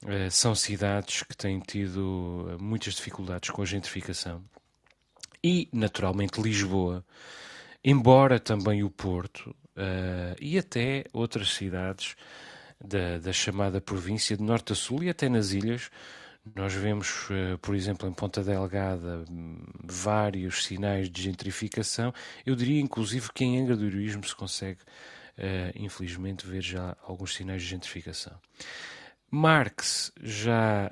Uh, 0.02 0.30
são 0.30 0.54
cidades 0.54 1.22
que 1.22 1.36
têm 1.36 1.60
tido 1.60 2.56
muitas 2.58 2.94
dificuldades 2.94 3.50
com 3.50 3.60
a 3.60 3.66
gentrificação. 3.66 4.42
E, 5.44 5.68
naturalmente, 5.72 6.40
Lisboa, 6.40 7.04
embora 7.84 8.40
também 8.40 8.82
o 8.82 8.90
Porto 8.90 9.54
e 10.38 10.58
até 10.58 11.04
outras 11.14 11.54
cidades 11.54 12.14
da, 12.82 13.18
da 13.18 13.32
chamada 13.32 13.80
província 13.80 14.36
de 14.36 14.42
norte 14.42 14.72
a 14.72 14.74
sul 14.74 15.02
e 15.02 15.08
até 15.08 15.28
nas 15.28 15.52
ilhas, 15.52 15.90
Nós 16.54 16.72
vemos, 16.72 17.28
uh, 17.30 17.58
por 17.58 17.74
exemplo, 17.74 18.08
em 18.08 18.12
Ponta 18.12 18.42
Delgada, 18.42 19.24
vários 19.84 20.64
sinais 20.64 21.10
de 21.10 21.22
gentrificação. 21.22 22.12
Eu 22.46 22.56
diria, 22.56 22.80
inclusive, 22.80 23.30
que 23.32 23.44
em 23.44 23.60
Angra 23.60 23.76
do 23.76 23.84
Heroísmo 23.86 24.24
se 24.26 24.34
consegue, 24.34 24.80
uh, 25.36 25.72
infelizmente, 25.76 26.46
ver 26.46 26.62
já 26.62 26.96
alguns 27.02 27.34
sinais 27.34 27.62
de 27.62 27.68
gentrificação. 27.68 28.38
Marx 29.30 30.12
já 30.20 30.90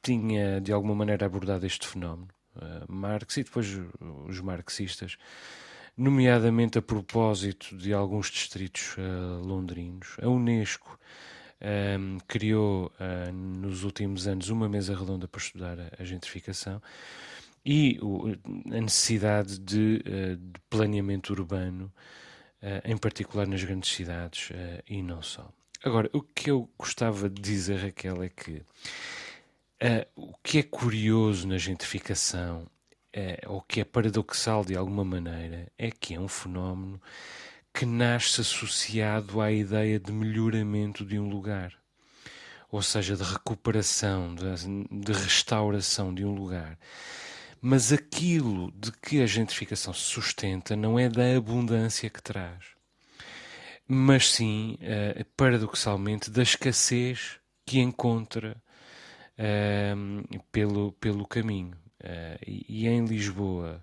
tinha, 0.00 0.58
de 0.58 0.72
alguma 0.72 0.94
maneira, 0.94 1.26
abordado 1.26 1.66
este 1.66 1.86
fenómeno. 1.86 2.28
Marx 2.88 3.36
e 3.36 3.44
depois 3.44 3.78
os 4.26 4.40
marxistas 4.40 5.18
nomeadamente 5.94 6.78
a 6.78 6.82
propósito 6.82 7.76
de 7.76 7.92
alguns 7.92 8.30
distritos 8.30 8.96
londrinos. 9.44 10.16
A 10.22 10.28
Unesco 10.28 10.98
um, 11.60 12.18
criou 12.26 12.92
uh, 13.00 13.32
nos 13.32 13.84
últimos 13.84 14.26
anos 14.26 14.48
uma 14.48 14.68
mesa 14.68 14.96
redonda 14.96 15.26
para 15.26 15.40
estudar 15.40 15.76
a, 15.98 16.04
gentrificação 16.04 16.80
e 17.64 17.98
o, 18.00 18.28
a 18.70 18.80
necessidade 18.80 19.58
de, 19.58 20.02
uh, 20.06 20.36
de 20.36 20.60
planeamento 20.70 21.32
urbano, 21.32 21.92
em 22.84 22.96
particular 22.96 23.46
nas 23.46 23.62
grandes 23.62 23.88
cidades 23.92 24.50
e 24.88 25.00
não 25.00 25.22
só. 25.22 25.48
Agora, 25.84 26.10
o 26.12 26.20
que 26.20 26.50
eu 26.50 26.68
gostava 26.76 27.30
de 27.30 27.40
dizer, 27.40 27.76
Raquel, 27.76 28.20
é 28.20 28.28
que 28.28 28.62
o 30.16 30.34
que 30.42 30.58
é 30.58 30.62
curioso 30.64 31.46
na 31.46 31.56
gentrificação 31.56 32.66
é, 33.12 33.40
ou 33.46 33.60
que 33.62 33.80
é 33.80 33.84
paradoxal 33.84 34.64
de 34.64 34.76
alguma 34.76 35.04
maneira, 35.04 35.66
é 35.78 35.90
que 35.90 36.14
é 36.14 36.20
um 36.20 36.28
fenómeno 36.28 37.00
que 37.72 37.86
nasce 37.86 38.40
associado 38.40 39.40
à 39.40 39.52
ideia 39.52 39.98
de 40.00 40.12
melhoramento 40.12 41.04
de 41.04 41.18
um 41.18 41.28
lugar, 41.28 41.72
ou 42.70 42.82
seja, 42.82 43.16
de 43.16 43.22
recuperação, 43.22 44.34
de, 44.34 44.44
de 44.90 45.12
restauração 45.12 46.12
de 46.12 46.24
um 46.24 46.34
lugar. 46.34 46.78
Mas 47.60 47.92
aquilo 47.92 48.72
de 48.72 48.92
que 48.92 49.22
a 49.22 49.26
gentrificação 49.26 49.92
se 49.92 50.02
sustenta 50.02 50.76
não 50.76 50.98
é 50.98 51.08
da 51.08 51.36
abundância 51.36 52.08
que 52.08 52.22
traz, 52.22 52.64
mas 53.86 54.30
sim, 54.30 54.78
uh, 54.82 55.24
paradoxalmente, 55.36 56.30
da 56.30 56.42
escassez 56.42 57.40
que 57.64 57.80
encontra 57.80 58.56
uh, 59.38 60.42
pelo, 60.52 60.92
pelo 60.92 61.26
caminho. 61.26 61.76
Uh, 62.00 62.38
e, 62.46 62.84
e, 62.84 62.86
em 62.86 63.04
Lisboa 63.06 63.82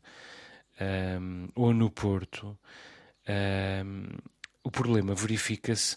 um, 1.20 1.48
ou 1.56 1.74
no 1.74 1.90
Porto, 1.90 2.58
o 4.64 4.72
problema 4.72 5.14
verifica-se 5.14 5.96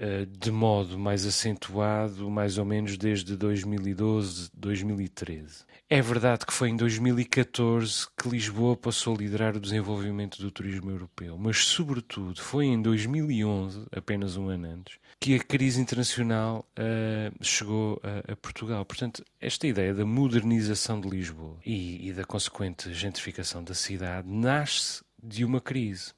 uh, 0.00 0.26
de 0.26 0.50
modo 0.50 0.98
mais 0.98 1.26
acentuado, 1.26 2.30
mais 2.30 2.56
ou 2.56 2.64
menos 2.64 2.96
desde 2.96 3.36
2012, 3.36 4.50
2013. 4.54 5.64
É 5.88 6.00
verdade 6.00 6.46
que 6.46 6.52
foi 6.52 6.70
em 6.70 6.76
2014 6.76 8.06
que 8.16 8.28
Lisboa 8.28 8.76
passou 8.76 9.14
a 9.14 9.18
liderar 9.18 9.56
o 9.56 9.60
desenvolvimento 9.60 10.40
do 10.40 10.50
turismo 10.50 10.90
europeu, 10.90 11.36
mas, 11.36 11.64
sobretudo, 11.64 12.40
foi 12.40 12.66
em 12.66 12.80
2011, 12.80 13.86
apenas 13.90 14.36
um 14.36 14.48
ano 14.48 14.68
antes, 14.68 14.98
que 15.18 15.34
a 15.34 15.38
crise 15.40 15.80
internacional 15.80 16.64
uh, 16.78 17.44
chegou 17.44 18.00
a, 18.02 18.32
a, 18.32 18.36
Portugal. 18.36 18.84
Portanto, 18.84 19.24
esta 19.40 19.66
ideia 19.66 19.92
da 19.92 20.06
modernização 20.06 21.00
de 21.00 21.08
Lisboa 21.08 21.58
e, 21.66 22.08
e 22.08 22.12
da 22.12 22.24
consequente 22.24 22.94
gentrificação 22.94 23.62
da 23.62 23.74
cidade 23.74 24.28
nasce 24.28 25.02
de 25.22 25.44
uma 25.44 25.60
crise. 25.60 26.14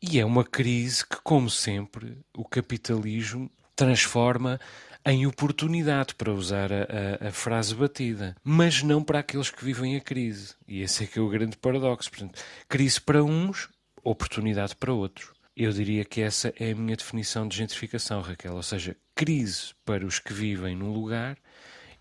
E 0.00 0.20
é 0.20 0.24
uma 0.24 0.44
crise 0.44 1.06
que, 1.06 1.16
como 1.22 1.48
sempre, 1.48 2.18
o 2.36 2.44
capitalismo 2.44 3.50
transforma 3.74 4.60
em 5.06 5.24
oportunidade, 5.24 6.16
para 6.16 6.32
usar 6.32 6.70
a, 6.72 7.28
a, 7.28 7.30
frase 7.30 7.72
batida, 7.74 8.34
mas 8.42 8.82
não 8.82 9.04
para 9.04 9.20
aqueles 9.20 9.50
que 9.50 9.64
vivem 9.64 9.94
a 9.96 10.00
crise. 10.00 10.54
E 10.66 10.82
esse 10.82 11.04
é 11.04 11.06
que 11.06 11.18
é 11.18 11.22
o 11.22 11.28
grande 11.28 11.56
paradoxo. 11.56 12.10
Portanto, 12.10 12.42
crise 12.68 13.00
para 13.00 13.22
uns, 13.22 13.68
oportunidade 14.02 14.74
para 14.74 14.92
outros. 14.92 15.30
Eu 15.56 15.72
diria 15.72 16.04
que 16.04 16.20
essa 16.20 16.52
é 16.58 16.72
a 16.72 16.74
minha 16.74 16.96
definição 16.96 17.46
de 17.46 17.56
gentrificação, 17.56 18.20
Raquel, 18.20 18.54
ou 18.54 18.62
seja, 18.64 18.96
crise 19.14 19.72
para 19.84 20.04
os 20.04 20.18
que 20.18 20.32
vivem 20.32 20.74
num 20.74 20.92
lugar 20.92 21.38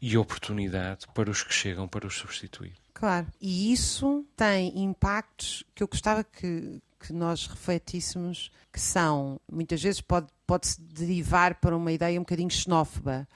e 0.02 0.18
oportunidade 0.18 1.06
para 1.14 1.30
os 1.30 1.44
que 1.44 1.54
chegam 1.54 1.88
para 1.88 2.08
os 2.08 2.16
substituir. 2.16 2.74
Claro, 2.94 3.28
e 3.40 3.72
isso 3.72 4.26
tem 4.36 4.84
impactos 4.84 5.64
que 5.76 5.84
eu 5.84 5.88
gostava 5.88 6.24
que, 6.24 6.82
que 7.06 7.14
nós 7.14 7.46
refletíssemos, 7.46 8.52
que 8.74 8.80
são, 8.80 9.40
muitas 9.52 9.82
vezes 9.82 10.02
pode, 10.02 10.28
pode-se 10.48 10.82
derivar 10.82 11.56
para 11.56 11.78
uma 11.78 11.92
ideia 11.92 12.20
um 12.20 12.24
bocadinho 12.24 12.50
xenófoba, 12.50 13.28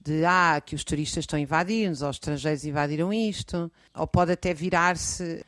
de 0.00 0.24
ah, 0.24 0.60
que 0.60 0.74
os 0.74 0.82
turistas 0.82 1.22
estão 1.22 1.38
invadindo, 1.38 2.02
ou 2.02 2.10
os 2.10 2.16
estrangeiros 2.16 2.64
invadiram 2.64 3.12
isto, 3.12 3.70
ou 3.94 4.06
pode 4.06 4.32
até 4.32 4.52
virar-se. 4.52 5.44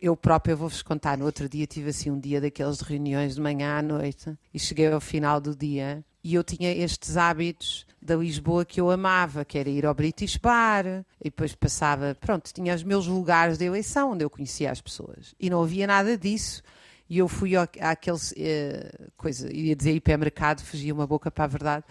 Eu 0.00 0.16
própria 0.16 0.54
vou-vos 0.54 0.82
contar, 0.82 1.18
no 1.18 1.24
outro 1.24 1.48
dia 1.48 1.66
tive 1.66 1.90
assim 1.90 2.10
um 2.10 2.18
dia 2.18 2.40
daqueles 2.40 2.78
de 2.78 2.84
reuniões 2.84 3.34
de 3.34 3.40
manhã 3.40 3.78
à 3.78 3.82
noite 3.82 4.36
e 4.52 4.58
cheguei 4.58 4.90
ao 4.90 5.00
final 5.00 5.40
do 5.40 5.54
dia 5.54 6.04
e 6.22 6.34
eu 6.34 6.42
tinha 6.42 6.72
estes 6.72 7.16
hábitos 7.16 7.86
da 8.02 8.16
Lisboa 8.16 8.64
que 8.64 8.80
eu 8.80 8.90
amava, 8.90 9.44
que 9.44 9.56
era 9.56 9.68
ir 9.68 9.86
ao 9.86 9.94
British 9.94 10.36
Bar 10.36 10.84
e 11.20 11.24
depois 11.24 11.54
passava, 11.54 12.16
pronto, 12.20 12.52
tinha 12.52 12.74
os 12.74 12.82
meus 12.82 13.06
lugares 13.06 13.56
de 13.56 13.66
eleição 13.66 14.12
onde 14.12 14.24
eu 14.24 14.30
conhecia 14.30 14.70
as 14.72 14.80
pessoas. 14.80 15.34
E 15.38 15.48
não 15.48 15.62
havia 15.62 15.86
nada 15.86 16.18
disso 16.18 16.62
e 17.08 17.18
eu 17.18 17.28
fui 17.28 17.56
àquele, 17.56 18.16
uh, 18.16 19.12
coisa, 19.16 19.52
ia 19.52 19.74
dizer 19.74 19.92
hipermercado, 19.92 20.62
fugia 20.62 20.92
uma 20.92 21.06
boca 21.06 21.30
para 21.30 21.44
a 21.44 21.48
verdade, 21.48 21.84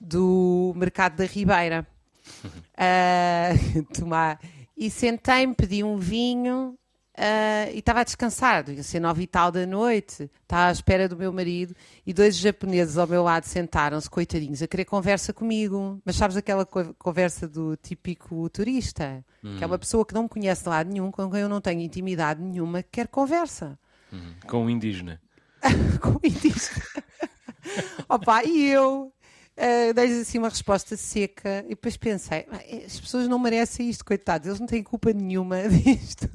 do 0.00 0.72
mercado 0.76 1.16
da 1.16 1.24
Ribeira. 1.24 1.86
Uh, 2.74 3.84
tomar. 3.94 4.40
E 4.76 4.90
sentei-me, 4.90 5.54
pedi 5.54 5.84
um 5.84 5.96
vinho 5.96 6.76
Uh, 7.16 7.70
e 7.72 7.78
estava 7.78 8.00
a 8.00 8.04
descansar, 8.04 8.68
ia 8.68 8.82
ser 8.82 8.98
nove 8.98 9.22
e 9.22 9.26
tal 9.28 9.52
da 9.52 9.64
noite, 9.64 10.28
estava 10.42 10.66
à 10.66 10.72
espera 10.72 11.08
do 11.08 11.16
meu 11.16 11.32
marido 11.32 11.72
e 12.04 12.12
dois 12.12 12.36
japoneses 12.36 12.98
ao 12.98 13.06
meu 13.06 13.22
lado 13.22 13.44
sentaram-se, 13.44 14.10
coitadinhos, 14.10 14.60
a 14.62 14.66
querer 14.66 14.84
conversa 14.84 15.32
comigo. 15.32 16.02
Mas 16.04 16.16
sabes 16.16 16.36
aquela 16.36 16.66
co 16.66 16.92
conversa 16.98 17.46
do 17.46 17.76
típico 17.76 18.50
turista? 18.50 19.24
Hum. 19.44 19.56
Que 19.56 19.62
é 19.62 19.66
uma 19.66 19.76
hum. 19.76 19.78
pessoa 19.78 20.04
que 20.04 20.12
não 20.12 20.24
me 20.24 20.28
conhece 20.28 20.64
de 20.64 20.68
lado 20.68 20.90
nenhum, 20.90 21.12
com 21.12 21.30
quem 21.30 21.40
eu 21.40 21.48
não 21.48 21.60
tenho 21.60 21.82
intimidade 21.82 22.42
nenhuma, 22.42 22.82
que 22.82 22.88
quer 22.90 23.06
conversa. 23.06 23.78
Hum. 24.14 24.34
Com 24.48 24.66
o 24.66 24.70
indígena. 24.70 25.20
com 26.00 26.10
o 26.10 26.20
indígena. 26.22 26.82
Opa, 28.08 28.44
e 28.44 28.66
eu 28.66 29.12
Uh, 29.56 29.94
Dei-lhes 29.94 30.22
assim 30.22 30.38
uma 30.38 30.48
resposta 30.48 30.96
seca 30.96 31.64
e 31.66 31.70
depois 31.70 31.96
pensei: 31.96 32.44
as 32.84 32.98
pessoas 32.98 33.28
não 33.28 33.38
merecem 33.38 33.88
isto, 33.88 34.04
coitados, 34.04 34.48
eles 34.48 34.58
não 34.58 34.66
têm 34.66 34.82
culpa 34.82 35.12
nenhuma 35.12 35.62
disto. 35.70 36.28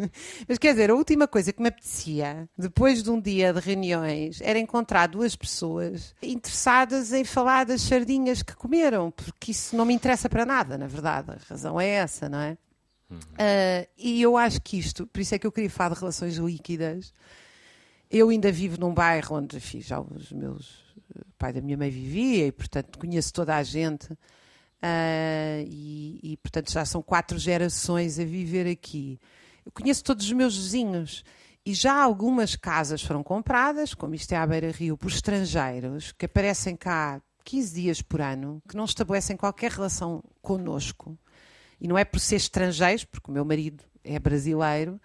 Mas 0.47 0.57
quer 0.57 0.71
dizer, 0.71 0.89
a 0.89 0.95
última 0.95 1.27
coisa 1.27 1.51
que 1.51 1.61
me 1.61 1.67
apetecia, 1.67 2.47
depois 2.57 3.03
de 3.03 3.11
um 3.11 3.19
dia 3.19 3.51
de 3.51 3.59
reuniões, 3.59 4.39
era 4.39 4.57
encontrar 4.57 5.07
duas 5.07 5.35
pessoas 5.35 6.15
interessadas 6.23 7.11
em 7.11 7.25
falar 7.25 7.65
das 7.65 7.81
sardinhas 7.81 8.41
que 8.41 8.55
comeram, 8.55 9.11
porque 9.11 9.51
isso 9.51 9.75
não 9.75 9.83
me 9.83 9.93
interessa 9.93 10.29
para 10.29 10.45
nada, 10.45 10.77
na 10.77 10.87
verdade. 10.87 11.31
A 11.31 11.37
razão 11.49 11.79
é 11.79 11.87
essa, 11.87 12.29
não 12.29 12.39
é? 12.39 12.57
Uh, 13.11 13.89
e 13.97 14.21
eu 14.21 14.37
acho 14.37 14.61
que 14.61 14.79
isto, 14.79 15.05
por 15.07 15.19
isso 15.19 15.35
é 15.35 15.39
que 15.39 15.45
eu 15.45 15.51
queria 15.51 15.69
falar 15.69 15.93
de 15.93 15.99
relações 15.99 16.37
líquidas. 16.37 17.11
Eu 18.09 18.29
ainda 18.29 18.51
vivo 18.51 18.79
num 18.79 18.93
bairro 18.93 19.35
onde 19.35 19.59
já 19.81 19.99
os 19.99 20.31
meus 20.31 20.89
o 21.15 21.33
pai 21.37 21.53
da 21.53 21.61
minha 21.61 21.77
mãe 21.77 21.89
vivia 21.89 22.47
e, 22.47 22.51
portanto, 22.51 22.99
conheço 22.99 23.33
toda 23.33 23.55
a 23.55 23.63
gente. 23.63 24.11
Uh, 24.11 25.65
e, 25.67 26.19
e, 26.23 26.37
portanto, 26.37 26.71
já 26.71 26.85
são 26.85 27.01
quatro 27.01 27.37
gerações 27.37 28.19
a 28.19 28.23
viver 28.23 28.67
aqui. 28.67 29.19
Eu 29.65 29.71
conheço 29.71 30.03
todos 30.03 30.25
os 30.25 30.31
meus 30.31 30.55
vizinhos 30.55 31.23
e 31.65 31.73
já 31.73 32.01
algumas 32.01 32.55
casas 32.55 33.01
foram 33.01 33.21
compradas, 33.21 33.93
como 33.93 34.15
isto 34.15 34.31
é 34.31 34.37
à 34.37 34.47
beira-rio, 34.47 34.97
por 34.97 35.09
estrangeiros 35.09 36.13
que 36.13 36.25
aparecem 36.25 36.75
cá 36.75 37.21
15 37.43 37.73
dias 37.81 38.01
por 38.01 38.21
ano, 38.21 38.61
que 38.67 38.77
não 38.77 38.85
estabelecem 38.85 39.35
qualquer 39.35 39.71
relação 39.71 40.23
connosco. 40.41 41.17
E 41.79 41.87
não 41.87 41.97
é 41.97 42.05
por 42.05 42.19
ser 42.19 42.37
estrangeiros, 42.37 43.03
porque 43.03 43.29
o 43.29 43.33
meu 43.33 43.43
marido 43.43 43.83
é 44.03 44.17
brasileiro, 44.17 44.99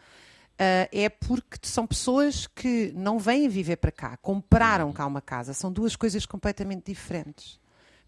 Uh, 0.54 0.86
é 0.92 1.08
porque 1.08 1.58
são 1.62 1.84
pessoas 1.84 2.46
que 2.46 2.92
não 2.94 3.18
vêm 3.18 3.48
viver 3.48 3.76
para 3.76 3.90
cá, 3.90 4.16
compraram 4.16 4.92
cá 4.92 5.04
uma 5.04 5.20
casa, 5.20 5.52
são 5.52 5.72
duas 5.72 5.96
coisas 5.96 6.24
completamente 6.24 6.92
diferentes. 6.92 7.58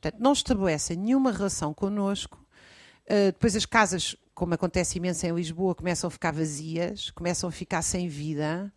Portanto, 0.00 0.20
não 0.22 0.32
estabelecem 0.32 0.96
nenhuma 0.96 1.32
relação 1.32 1.74
connosco. 1.74 2.38
Uh, 3.06 3.32
depois 3.32 3.56
as 3.56 3.66
casas, 3.66 4.14
como 4.32 4.54
acontece 4.54 4.98
imenso 4.98 5.26
em 5.26 5.34
Lisboa, 5.34 5.74
começam 5.74 6.06
a 6.06 6.10
ficar 6.10 6.32
vazias, 6.32 7.10
começam 7.10 7.48
a 7.48 7.52
ficar 7.52 7.82
sem 7.82 8.06
vida. 8.06 8.72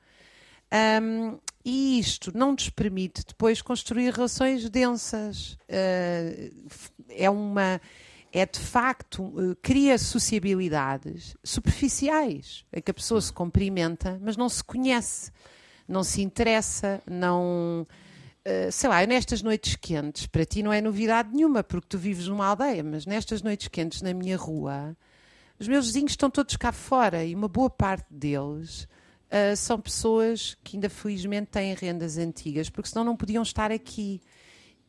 Um, 1.02 1.38
e 1.64 2.00
isto 2.00 2.32
não 2.36 2.54
nos 2.54 2.70
permite 2.70 3.24
depois 3.28 3.62
construir 3.62 4.12
relações 4.14 4.68
densas. 4.68 5.54
Uh, 5.70 6.52
é 7.10 7.30
uma 7.30 7.80
é 8.32 8.46
de 8.46 8.60
facto, 8.60 9.34
eh, 9.38 9.56
cria 9.62 9.98
sociabilidades 9.98 11.36
superficiais, 11.44 12.66
em 12.72 12.82
que 12.82 12.92
a 12.92 12.94
pessoa 12.94 13.20
se 13.22 13.34
cumprimenta, 13.34 14.20
mas 14.22 14.38
não 14.38 14.48
se 14.48 14.64
conhece, 14.64 15.32
não 15.88 16.04
se 16.04 16.22
interessa, 16.22 17.02
não. 17.10 17.88
Uh, 18.48 18.72
sei 18.72 18.90
lá, 18.90 19.06
nestas 19.06 19.42
noites 19.42 19.76
quentes, 19.76 20.26
para 20.26 20.46
ti 20.46 20.64
não 20.64 20.72
é 20.72 20.80
novidade 20.80 21.30
nenhuma, 21.32 21.62
porque 21.62 21.88
tu 21.90 21.98
vives 21.98 22.28
numa 22.28 22.48
aldeia, 22.48 22.82
mas 22.84 23.06
nestas 23.06 23.42
noites 23.42 23.68
quentes 23.68 24.02
na 24.02 24.14
minha 24.14 24.38
rua, 24.38 24.96
os 25.60 25.68
meus 25.68 25.88
vizinhos 25.88 26.14
estão 26.14 26.30
todos 26.30 26.56
cá 26.56 26.72
fora 26.72 27.24
e 27.24 27.36
uma 27.36 27.50
boa 27.50 27.70
parte 27.70 28.08
deles 28.10 28.88
uh, 29.30 29.56
são 29.56 29.80
pessoas 29.80 30.58
que 30.64 30.78
ainda 30.78 30.90
felizmente 30.90 31.52
têm 31.52 31.74
rendas 31.74 32.18
antigas, 32.18 32.70
porque 32.70 32.90
senão 32.90 33.04
não 33.04 33.16
podiam 33.16 33.44
estar 33.44 33.72
aqui. 33.72 34.22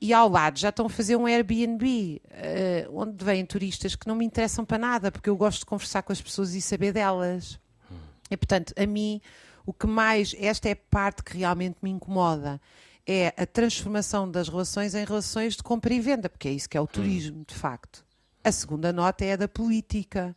E 0.01 0.15
ao 0.15 0.29
lado 0.29 0.59
já 0.59 0.71
estão 0.71 0.87
a 0.87 0.89
fazer 0.89 1.17
um 1.17 1.27
Airbnb, 1.27 2.23
uh, 2.25 2.99
onde 2.99 3.23
vêm 3.23 3.45
turistas 3.45 3.95
que 3.95 4.07
não 4.09 4.17
me 4.17 4.25
interessam 4.25 4.65
para 4.65 4.79
nada, 4.79 5.13
porque 5.13 5.29
eu 5.29 5.37
gosto 5.37 5.61
de 5.61 5.67
conversar 5.67 6.03
com 6.03 6.13
as 6.13 6.23
pessoas 6.23 6.55
e 6.55 6.61
saber 6.63 6.93
delas. 6.93 7.61
Hum. 7.91 7.97
E 8.31 8.37
portanto, 8.37 8.73
a 8.79 8.87
mim, 8.87 9.21
o 9.67 9.75
que 9.75 9.87
mais, 9.87 10.35
esta 10.39 10.69
é 10.71 10.73
a 10.73 10.77
parte 10.77 11.23
que 11.23 11.37
realmente 11.37 11.77
me 11.83 11.91
incomoda, 11.91 12.59
é 13.07 13.35
a 13.37 13.45
transformação 13.45 14.31
das 14.31 14.49
relações 14.49 14.95
em 14.95 15.05
relações 15.05 15.57
de 15.57 15.63
compra 15.63 15.93
e 15.93 16.01
venda, 16.01 16.31
porque 16.31 16.49
é 16.49 16.53
isso 16.53 16.69
que 16.69 16.79
é 16.79 16.81
o 16.81 16.87
turismo, 16.87 17.45
de 17.47 17.55
facto. 17.55 18.05
A 18.43 18.51
segunda 18.51 18.93
nota 18.93 19.25
é 19.25 19.33
a 19.33 19.37
da 19.37 19.49
política. 19.49 20.35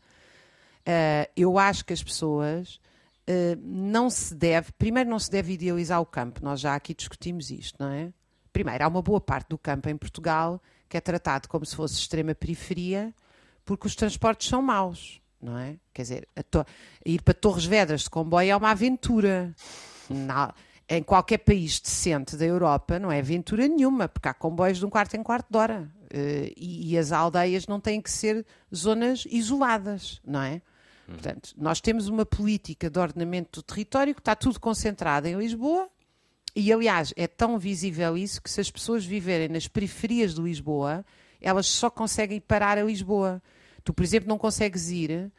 Uh, 0.81 1.29
eu 1.37 1.57
acho 1.57 1.85
que 1.85 1.93
as 1.93 2.03
pessoas 2.03 2.81
uh, 3.29 3.57
não 3.61 4.09
se 4.09 4.35
deve, 4.35 4.73
primeiro 4.73 5.09
não 5.09 5.19
se 5.19 5.31
deve 5.31 5.53
idealizar 5.53 6.01
o 6.01 6.05
campo, 6.05 6.43
nós 6.43 6.59
já 6.59 6.75
aqui 6.75 6.93
discutimos 6.93 7.49
isto, 7.49 7.77
não 7.79 7.89
é? 7.89 8.11
Primeiro, 8.53 8.83
há 8.85 8.87
uma 8.87 9.01
boa 9.01 9.19
parte 9.19 9.49
do 9.49 9.57
campo 9.57 9.89
em 9.89 9.97
Portugal 9.97 10.61
que 10.87 10.95
é 10.95 11.01
tratado 11.01 11.49
como 11.49 11.65
se 11.65 11.75
fosse 11.75 11.95
extrema 11.95 12.35
periferia, 12.35 13.11
porque 13.65 13.87
os 13.87 13.95
transportes 13.95 14.47
são 14.47 14.61
maus, 14.61 15.19
não 15.41 15.57
é? 15.57 15.75
Quer 15.91 16.03
dizer, 16.03 16.27
ir 17.03 17.21
para 17.23 17.33
Torres 17.33 17.65
Vedras 17.65 18.03
de 18.03 18.11
comboio 18.11 18.51
é 18.51 18.55
uma 18.55 18.69
aventura. 18.69 19.55
Não, 20.07 20.53
em 20.87 21.01
qualquer 21.01 21.39
país 21.39 21.79
decente 21.79 22.35
da 22.35 22.45
Europa 22.45 22.99
não 22.99 23.11
é 23.11 23.19
aventura 23.19 23.67
nenhuma, 23.67 24.07
porque 24.07 24.27
há 24.27 24.33
comboios 24.33 24.77
de 24.77 24.85
um 24.85 24.89
quarto 24.89 25.15
em 25.15 25.23
quarto 25.23 25.47
de 25.49 25.57
hora. 25.57 25.89
Uh, 26.13 26.53
e, 26.55 26.91
e, 26.93 26.97
as 26.97 27.11
aldeias 27.11 27.65
não 27.65 27.79
têm 27.79 27.99
que 27.99 28.11
ser 28.11 28.45
zonas 28.73 29.25
isoladas, 29.31 30.21
não 30.23 30.43
é? 30.43 30.61
Uhum. 31.07 31.15
Portanto, 31.15 31.53
nós 31.57 31.81
temos 31.81 32.07
uma 32.07 32.23
política 32.23 32.87
de 32.87 32.99
ordenamento 32.99 33.59
do 33.59 33.63
território 33.63 34.13
que 34.13 34.21
está 34.21 34.35
tudo 34.35 34.59
concentrado 34.59 35.27
em 35.27 35.35
Lisboa, 35.35 35.89
e 36.55 36.71
aliás, 36.71 37.13
é 37.15 37.27
tão 37.27 37.57
visível 37.57 38.17
isso 38.17 38.41
que 38.41 38.49
se 38.49 38.61
as 38.61 38.69
pessoas 38.69 39.05
viverem 39.05 39.49
nas 39.49 39.67
periferias 39.67 40.35
de 40.35 40.41
Lisboa, 40.41 41.05
elas 41.41 41.67
só 41.67 41.89
conseguem 41.89 42.39
parar 42.39 42.77
a 42.77 42.83
Lisboa. 42.83 43.41
Tu, 43.83 43.93
por 43.93 44.03
exemplo, 44.03 44.29
não 44.29 44.37
consegues 44.37 44.89
ir, 44.89 45.31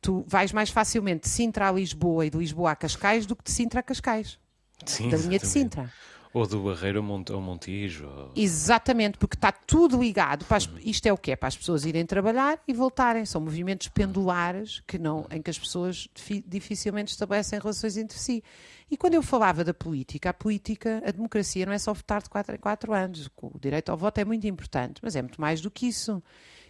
tu 0.00 0.24
vais 0.26 0.52
mais 0.52 0.70
facilmente 0.70 1.22
de 1.22 1.28
Sintra 1.28 1.68
a 1.68 1.72
Lisboa 1.72 2.26
e 2.26 2.30
de 2.30 2.38
Lisboa 2.38 2.72
a 2.72 2.76
Cascais 2.76 3.26
do 3.26 3.36
que 3.36 3.44
de 3.44 3.50
Sintra 3.50 3.80
a 3.80 3.82
Cascais. 3.82 4.38
Sim, 4.84 5.08
da 5.08 5.16
linha 5.16 5.38
de 5.38 5.46
Sintra. 5.46 5.92
Ou 6.32 6.46
do 6.46 6.62
Barreiro 6.62 6.98
ao 7.00 7.40
Montijo. 7.40 8.06
Ou... 8.06 8.32
Exatamente, 8.36 9.18
porque 9.18 9.34
está 9.34 9.50
tudo 9.50 10.00
ligado. 10.00 10.46
As, 10.48 10.68
isto 10.84 11.06
é 11.06 11.12
o 11.12 11.18
que 11.18 11.32
é? 11.32 11.36
Para 11.36 11.48
as 11.48 11.56
pessoas 11.56 11.84
irem 11.84 12.06
trabalhar 12.06 12.60
e 12.68 12.72
voltarem. 12.72 13.24
São 13.24 13.40
movimentos 13.40 13.88
pendulares 13.88 14.80
que 14.86 14.96
não, 14.98 15.26
em 15.30 15.42
que 15.42 15.50
as 15.50 15.58
pessoas 15.58 16.08
dificilmente 16.46 17.10
estabelecem 17.10 17.58
relações 17.58 17.96
entre 17.96 18.16
si. 18.16 18.44
E 18.88 18.96
quando 18.96 19.14
eu 19.14 19.22
falava 19.22 19.64
da 19.64 19.74
política, 19.74 20.30
a 20.30 20.34
política, 20.34 21.02
a 21.04 21.10
democracia 21.10 21.66
não 21.66 21.72
é 21.72 21.78
só 21.78 21.92
votar 21.92 22.22
de 22.22 22.30
4 22.30 22.54
em 22.54 22.58
4 22.58 22.92
anos. 22.92 23.28
O 23.40 23.58
direito 23.58 23.90
ao 23.90 23.96
voto 23.96 24.18
é 24.18 24.24
muito 24.24 24.46
importante, 24.46 25.00
mas 25.02 25.16
é 25.16 25.22
muito 25.22 25.40
mais 25.40 25.60
do 25.60 25.70
que 25.70 25.86
isso. 25.86 26.22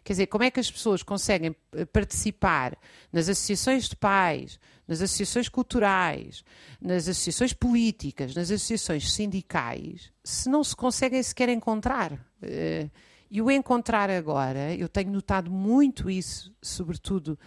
Quer 0.02 0.14
dizer, 0.14 0.26
como 0.26 0.44
é 0.44 0.50
que 0.50 0.60
as 0.60 0.70
pessoas 0.70 1.02
conseguem 1.02 1.54
eh, 1.72 1.84
participar 1.84 2.76
nas 3.12 3.28
associações 3.28 3.88
de 3.88 3.96
pais, 3.96 4.58
nas 4.90 5.00
associações 5.00 5.48
culturais, 5.48 6.44
nas 6.80 7.06
associações 7.06 7.52
políticas, 7.52 8.34
nas 8.34 8.50
associações 8.50 9.12
sindicais, 9.12 10.10
se 10.24 10.48
não 10.48 10.64
se 10.64 10.74
conseguem 10.74 11.22
sequer 11.22 11.48
encontrar? 11.48 12.18
Eh, 12.42 12.90
e 13.30 13.40
o 13.40 13.48
encontrar 13.48 14.10
agora, 14.10 14.74
eu 14.74 14.88
tenho 14.88 15.12
notado 15.12 15.48
muito 15.48 16.10
isso, 16.10 16.52
sobretudo 16.60 17.38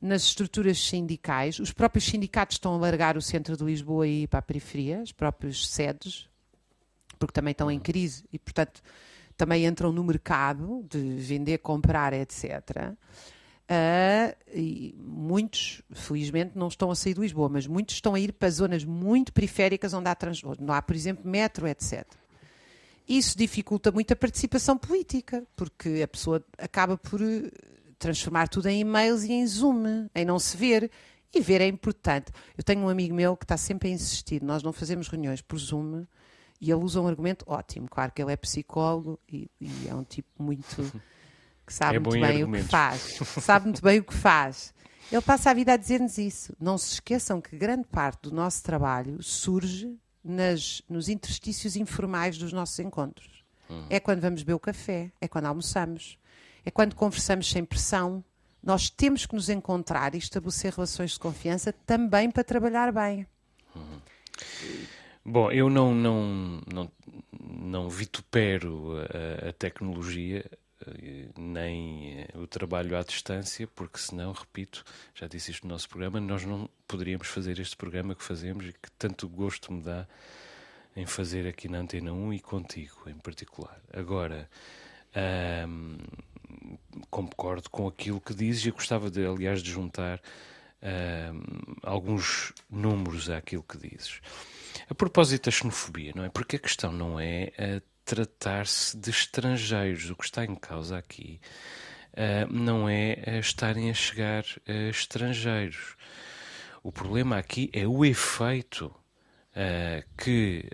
nas 0.00 0.22
estruturas 0.22 0.78
sindicais. 0.78 1.58
Os 1.58 1.70
próprios 1.70 2.06
sindicatos 2.06 2.54
estão 2.54 2.74
a 2.74 2.78
largar 2.78 3.18
o 3.18 3.20
centro 3.20 3.58
de 3.58 3.62
Lisboa 3.62 4.08
e 4.08 4.22
ir 4.22 4.28
para 4.28 4.38
a 4.38 4.42
periferia, 4.42 5.02
as 5.02 5.12
próprias 5.12 5.68
sedes, 5.68 6.26
porque 7.18 7.34
também 7.34 7.52
estão 7.52 7.70
em 7.70 7.78
crise 7.78 8.24
e, 8.32 8.38
portanto, 8.38 8.80
também 9.36 9.66
entram 9.66 9.92
no 9.92 10.02
mercado 10.02 10.82
de 10.88 10.98
vender, 10.98 11.58
comprar, 11.58 12.14
etc. 12.14 12.96
E 14.54 14.94
muitos, 14.98 15.82
felizmente, 15.92 16.52
não 16.56 16.68
estão 16.68 16.90
a 16.90 16.94
sair 16.94 17.14
de 17.14 17.20
Lisboa, 17.20 17.48
mas 17.48 17.66
muitos 17.66 17.96
estão 17.96 18.14
a 18.14 18.20
ir 18.20 18.32
para 18.32 18.48
zonas 18.48 18.84
muito 18.84 19.32
periféricas 19.32 19.92
onde 19.92 20.08
há, 20.08 20.14
trans, 20.14 20.42
onde 20.44 20.70
há 20.70 20.80
por 20.80 20.94
exemplo, 20.94 21.28
metro, 21.28 21.66
etc. 21.66 22.06
Isso 23.08 23.38
dificulta 23.38 23.92
muito 23.92 24.12
a 24.12 24.16
participação 24.16 24.76
política, 24.76 25.44
porque 25.54 26.00
a 26.02 26.08
pessoa 26.08 26.44
acaba 26.58 26.96
por 26.96 27.20
eh, 27.22 27.50
transformar 27.98 28.48
tudo 28.48 28.68
em 28.68 28.80
e-mails 28.80 29.22
e 29.22 29.32
em 29.32 29.46
Zoom, 29.46 30.08
em 30.14 30.24
não 30.24 30.38
se 30.38 30.56
ver. 30.56 30.90
E 31.34 31.40
ver 31.40 31.60
é 31.60 31.66
importante. 31.66 32.32
Eu 32.56 32.64
tenho 32.64 32.80
um 32.80 32.88
amigo 32.88 33.14
meu 33.14 33.36
que 33.36 33.44
está 33.44 33.56
sempre 33.56 33.88
a 33.88 33.92
insistir: 33.92 34.42
nós 34.42 34.62
não 34.62 34.72
fazemos 34.72 35.08
reuniões 35.08 35.40
por 35.40 35.58
Zoom 35.58 36.04
e 36.60 36.70
ele 36.70 36.82
usa 36.82 37.00
um 37.00 37.06
argumento 37.06 37.44
ótimo. 37.46 37.88
Claro 37.88 38.12
que 38.12 38.22
ele 38.22 38.32
é 38.32 38.36
psicólogo 38.36 39.20
e, 39.28 39.50
e 39.60 39.88
é 39.88 39.94
um 39.94 40.02
tipo 40.02 40.28
muito. 40.42 40.66
que 41.66 41.74
sabe 41.74 41.96
é 41.96 41.98
muito 41.98 42.20
bem 42.20 42.44
o 42.44 42.52
que 42.52 42.62
faz. 42.62 43.18
Sabe 43.42 43.64
muito 43.66 43.82
bem 43.82 43.98
o 43.98 44.04
que 44.04 44.14
faz. 44.14 44.72
Ele 45.10 45.22
passa 45.22 45.50
a 45.50 45.54
vida 45.54 45.72
a 45.72 45.76
dizer-nos 45.76 46.18
isso. 46.18 46.54
Não 46.60 46.78
se 46.78 46.94
esqueçam 46.94 47.40
que 47.40 47.56
grande 47.56 47.86
parte 47.88 48.22
do 48.22 48.34
nosso 48.34 48.62
trabalho 48.62 49.22
surge 49.22 49.96
nas, 50.22 50.82
nos 50.88 51.08
interstícios 51.08 51.76
informais 51.76 52.38
dos 52.38 52.52
nossos 52.52 52.78
encontros. 52.78 53.44
Uhum. 53.68 53.86
É 53.90 54.00
quando 54.00 54.20
vamos 54.20 54.42
beber 54.42 54.54
o 54.54 54.60
café, 54.60 55.10
é 55.20 55.28
quando 55.28 55.46
almoçamos, 55.46 56.18
é 56.64 56.70
quando 56.70 56.94
conversamos 56.94 57.50
sem 57.50 57.64
pressão. 57.64 58.24
Nós 58.62 58.90
temos 58.90 59.26
que 59.26 59.34
nos 59.34 59.48
encontrar 59.48 60.14
e 60.14 60.18
estabelecer 60.18 60.72
relações 60.72 61.12
de 61.12 61.20
confiança 61.20 61.72
também 61.72 62.30
para 62.30 62.42
trabalhar 62.42 62.92
bem. 62.92 63.26
Uhum. 63.74 64.00
Bom, 65.24 65.50
eu 65.50 65.68
não, 65.68 65.94
não, 65.94 66.60
não, 66.72 66.90
não 67.40 67.88
vitupero 67.88 68.94
a, 68.98 69.48
a 69.48 69.52
tecnologia 69.52 70.48
nem 71.36 72.20
eh, 72.20 72.28
o 72.34 72.46
trabalho 72.46 72.96
à 72.96 73.02
distância, 73.02 73.66
porque 73.66 73.98
senão, 73.98 74.32
repito, 74.32 74.84
já 75.14 75.26
disse 75.26 75.50
isto 75.50 75.66
no 75.66 75.72
nosso 75.72 75.88
programa, 75.88 76.20
nós 76.20 76.44
não 76.44 76.68
poderíamos 76.86 77.28
fazer 77.28 77.58
este 77.58 77.76
programa 77.76 78.14
que 78.14 78.22
fazemos 78.22 78.66
e 78.66 78.72
que 78.72 78.90
tanto 78.98 79.28
gosto 79.28 79.72
me 79.72 79.82
dá 79.82 80.06
em 80.94 81.06
fazer 81.06 81.46
aqui 81.46 81.68
na 81.68 81.78
Antena 81.78 82.12
1 82.12 82.34
e 82.34 82.40
contigo 82.40 83.02
em 83.06 83.14
particular. 83.14 83.80
Agora, 83.92 84.48
concordo 87.10 87.68
com 87.68 87.86
aquilo 87.86 88.20
que 88.20 88.34
dizes 88.34 88.64
e 88.64 88.70
gostava, 88.70 89.10
de, 89.10 89.26
aliás, 89.26 89.62
de 89.62 89.70
juntar 89.70 90.20
alguns 91.82 92.52
números 92.70 93.28
àquilo 93.28 93.62
que 93.62 93.76
dizes. 93.76 94.20
A 94.88 94.94
propósito 94.94 95.46
da 95.46 95.50
xenofobia, 95.50 96.12
não 96.14 96.24
é? 96.24 96.28
Porque 96.28 96.56
a 96.56 96.58
questão 96.58 96.92
não 96.92 97.18
é 97.18 97.52
uh, 97.58 97.95
tratar-se 98.06 98.96
de 98.96 99.10
estrangeiros. 99.10 100.08
O 100.08 100.16
que 100.16 100.24
está 100.24 100.44
em 100.44 100.54
causa 100.54 100.96
aqui 100.96 101.40
uh, 102.12 102.50
não 102.50 102.88
é 102.88 103.18
uh, 103.26 103.40
estarem 103.40 103.90
a 103.90 103.94
chegar 103.94 104.44
estrangeiros. 104.66 105.96
O 106.82 106.92
problema 106.92 107.36
aqui 107.36 107.68
é 107.72 107.86
o 107.86 108.04
efeito 108.04 108.94
que 110.16 110.70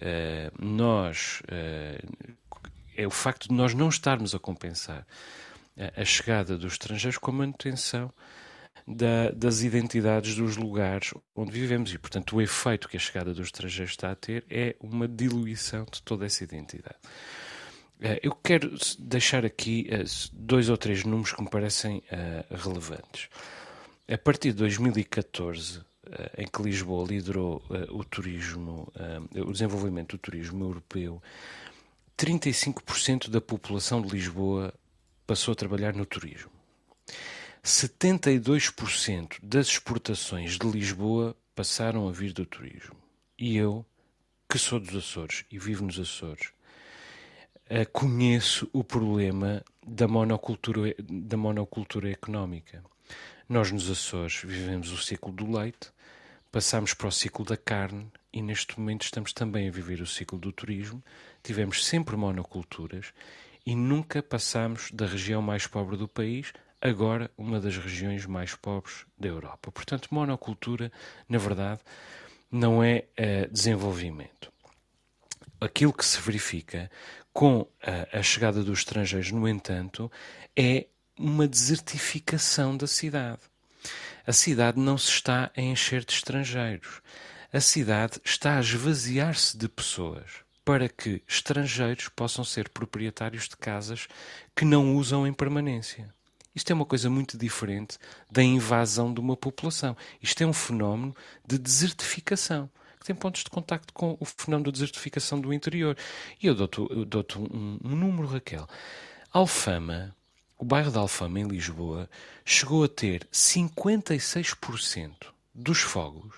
nós. 0.58 1.40
é 2.96 3.06
o 3.06 3.10
facto 3.10 3.48
de 3.48 3.54
nós 3.54 3.72
não 3.72 3.88
estarmos 3.88 4.34
a 4.34 4.38
compensar 4.38 5.06
a 5.96 6.04
chegada 6.04 6.58
dos 6.58 6.72
estrangeiros 6.72 7.16
com 7.16 7.30
a 7.30 7.34
manutenção 7.34 8.12
da, 8.86 9.30
das 9.30 9.62
identidades 9.62 10.34
dos 10.34 10.56
lugares 10.56 11.14
onde 11.34 11.52
vivemos 11.52 11.92
e, 11.92 11.98
portanto, 11.98 12.36
o 12.36 12.40
efeito 12.40 12.88
que 12.88 12.96
a 12.96 13.00
chegada 13.00 13.32
dos 13.32 13.46
estrangeiros 13.46 13.92
está 13.92 14.10
a 14.10 14.16
ter 14.16 14.44
é 14.50 14.76
uma 14.80 15.06
diluição 15.06 15.86
de 15.90 16.02
toda 16.02 16.26
essa 16.26 16.42
identidade. 16.44 16.98
Eh, 18.02 18.20
eu 18.22 18.32
quero 18.32 18.76
deixar 18.98 19.46
aqui 19.46 19.86
eh, 19.88 20.04
dois 20.32 20.68
ou 20.68 20.76
três 20.76 21.04
números 21.04 21.32
que 21.32 21.40
me 21.40 21.48
parecem 21.48 22.02
eh, 22.10 22.44
relevantes. 22.50 23.28
A 24.10 24.18
partir 24.18 24.50
de 24.50 24.58
2014, 24.58 25.80
em 26.36 26.46
que 26.46 26.62
Lisboa 26.62 27.06
liderou 27.06 27.62
o 27.90 28.04
turismo, 28.04 28.92
o 29.36 29.52
desenvolvimento 29.52 30.16
do 30.16 30.18
turismo 30.18 30.64
europeu, 30.64 31.22
35% 32.18 33.30
da 33.30 33.40
população 33.40 34.02
de 34.02 34.08
Lisboa 34.10 34.74
passou 35.26 35.52
a 35.52 35.54
trabalhar 35.54 35.94
no 35.94 36.04
turismo. 36.04 36.50
72% 37.64 39.38
das 39.40 39.68
exportações 39.68 40.58
de 40.58 40.66
Lisboa 40.68 41.36
passaram 41.54 42.08
a 42.08 42.12
vir 42.12 42.32
do 42.32 42.44
turismo. 42.44 42.96
E 43.38 43.56
eu, 43.56 43.86
que 44.48 44.58
sou 44.58 44.80
dos 44.80 44.96
Açores 44.96 45.44
e 45.48 45.60
vivo 45.60 45.84
nos 45.84 45.96
Açores, 45.96 46.48
eh, 47.66 47.84
conheço 47.84 48.68
o 48.72 48.82
problema 48.82 49.62
da 49.86 50.08
monocultura, 50.08 50.92
da 51.08 51.36
monocultura 51.36 52.10
económica. 52.10 52.82
Nós 53.48 53.70
nos 53.70 53.88
Açores 53.88 54.42
vivemos 54.44 54.90
o 54.90 54.98
ciclo 54.98 55.30
do 55.30 55.48
leite, 55.48 55.92
passamos 56.50 56.94
para 56.94 57.06
o 57.06 57.12
ciclo 57.12 57.44
da 57.44 57.56
carne 57.56 58.10
e 58.32 58.42
neste 58.42 58.78
momento 58.80 59.02
estamos 59.02 59.32
também 59.32 59.68
a 59.68 59.72
viver 59.72 60.00
o 60.00 60.06
ciclo 60.06 60.36
do 60.36 60.50
turismo. 60.50 61.00
Tivemos 61.44 61.86
sempre 61.86 62.16
monoculturas 62.16 63.12
e 63.64 63.76
nunca 63.76 64.20
passamos 64.20 64.90
da 64.90 65.06
região 65.06 65.40
mais 65.40 65.68
pobre 65.68 65.96
do 65.96 66.08
país, 66.08 66.52
agora 66.82 67.30
uma 67.38 67.60
das 67.60 67.76
regiões 67.78 68.26
mais 68.26 68.54
pobres 68.56 69.06
da 69.16 69.28
Europa. 69.28 69.70
Portanto, 69.70 70.08
monocultura, 70.10 70.90
na 71.28 71.38
verdade, 71.38 71.80
não 72.50 72.82
é 72.82 73.04
uh, 73.18 73.50
desenvolvimento. 73.50 74.52
Aquilo 75.60 75.92
que 75.92 76.04
se 76.04 76.20
verifica 76.20 76.90
com 77.32 77.66
a, 77.80 78.18
a 78.18 78.22
chegada 78.22 78.64
dos 78.64 78.80
estrangeiros, 78.80 79.30
no 79.30 79.48
entanto, 79.48 80.10
é 80.56 80.86
uma 81.16 81.46
desertificação 81.46 82.76
da 82.76 82.88
cidade. 82.88 83.40
A 84.26 84.32
cidade 84.32 84.78
não 84.78 84.98
se 84.98 85.08
está 85.08 85.50
a 85.56 85.60
encher 85.60 86.04
de 86.04 86.12
estrangeiros. 86.12 87.00
A 87.52 87.60
cidade 87.60 88.20
está 88.24 88.56
a 88.56 88.60
esvaziar-se 88.60 89.56
de 89.56 89.68
pessoas 89.68 90.42
para 90.64 90.88
que 90.88 91.22
estrangeiros 91.28 92.08
possam 92.08 92.44
ser 92.44 92.68
proprietários 92.68 93.48
de 93.48 93.56
casas 93.56 94.08
que 94.54 94.64
não 94.64 94.96
usam 94.96 95.26
em 95.26 95.32
permanência. 95.32 96.12
Isto 96.54 96.70
é 96.70 96.74
uma 96.74 96.84
coisa 96.84 97.08
muito 97.08 97.38
diferente 97.38 97.98
da 98.30 98.42
invasão 98.42 99.12
de 99.12 99.20
uma 99.20 99.36
população. 99.36 99.96
Isto 100.20 100.42
é 100.42 100.46
um 100.46 100.52
fenómeno 100.52 101.14
de 101.46 101.58
desertificação 101.58 102.68
que 103.02 103.06
tem 103.06 103.16
pontos 103.16 103.42
de 103.42 103.50
contacto 103.50 103.92
com 103.92 104.16
o 104.20 104.24
fenómeno 104.24 104.66
da 104.66 104.70
desertificação 104.70 105.40
do 105.40 105.52
interior. 105.52 105.96
E 106.40 106.46
eu 106.46 106.54
dou-te 106.54 106.76
dou 107.04 107.24
um, 107.52 107.78
um 107.82 107.96
número, 107.96 108.28
Raquel. 108.28 108.68
Alfama, 109.32 110.14
o 110.56 110.64
bairro 110.64 110.92
de 110.92 110.98
Alfama, 110.98 111.40
em 111.40 111.48
Lisboa, 111.48 112.08
chegou 112.44 112.84
a 112.84 112.88
ter 112.88 113.26
56% 113.32 115.14
dos 115.52 115.80
fogos 115.80 116.36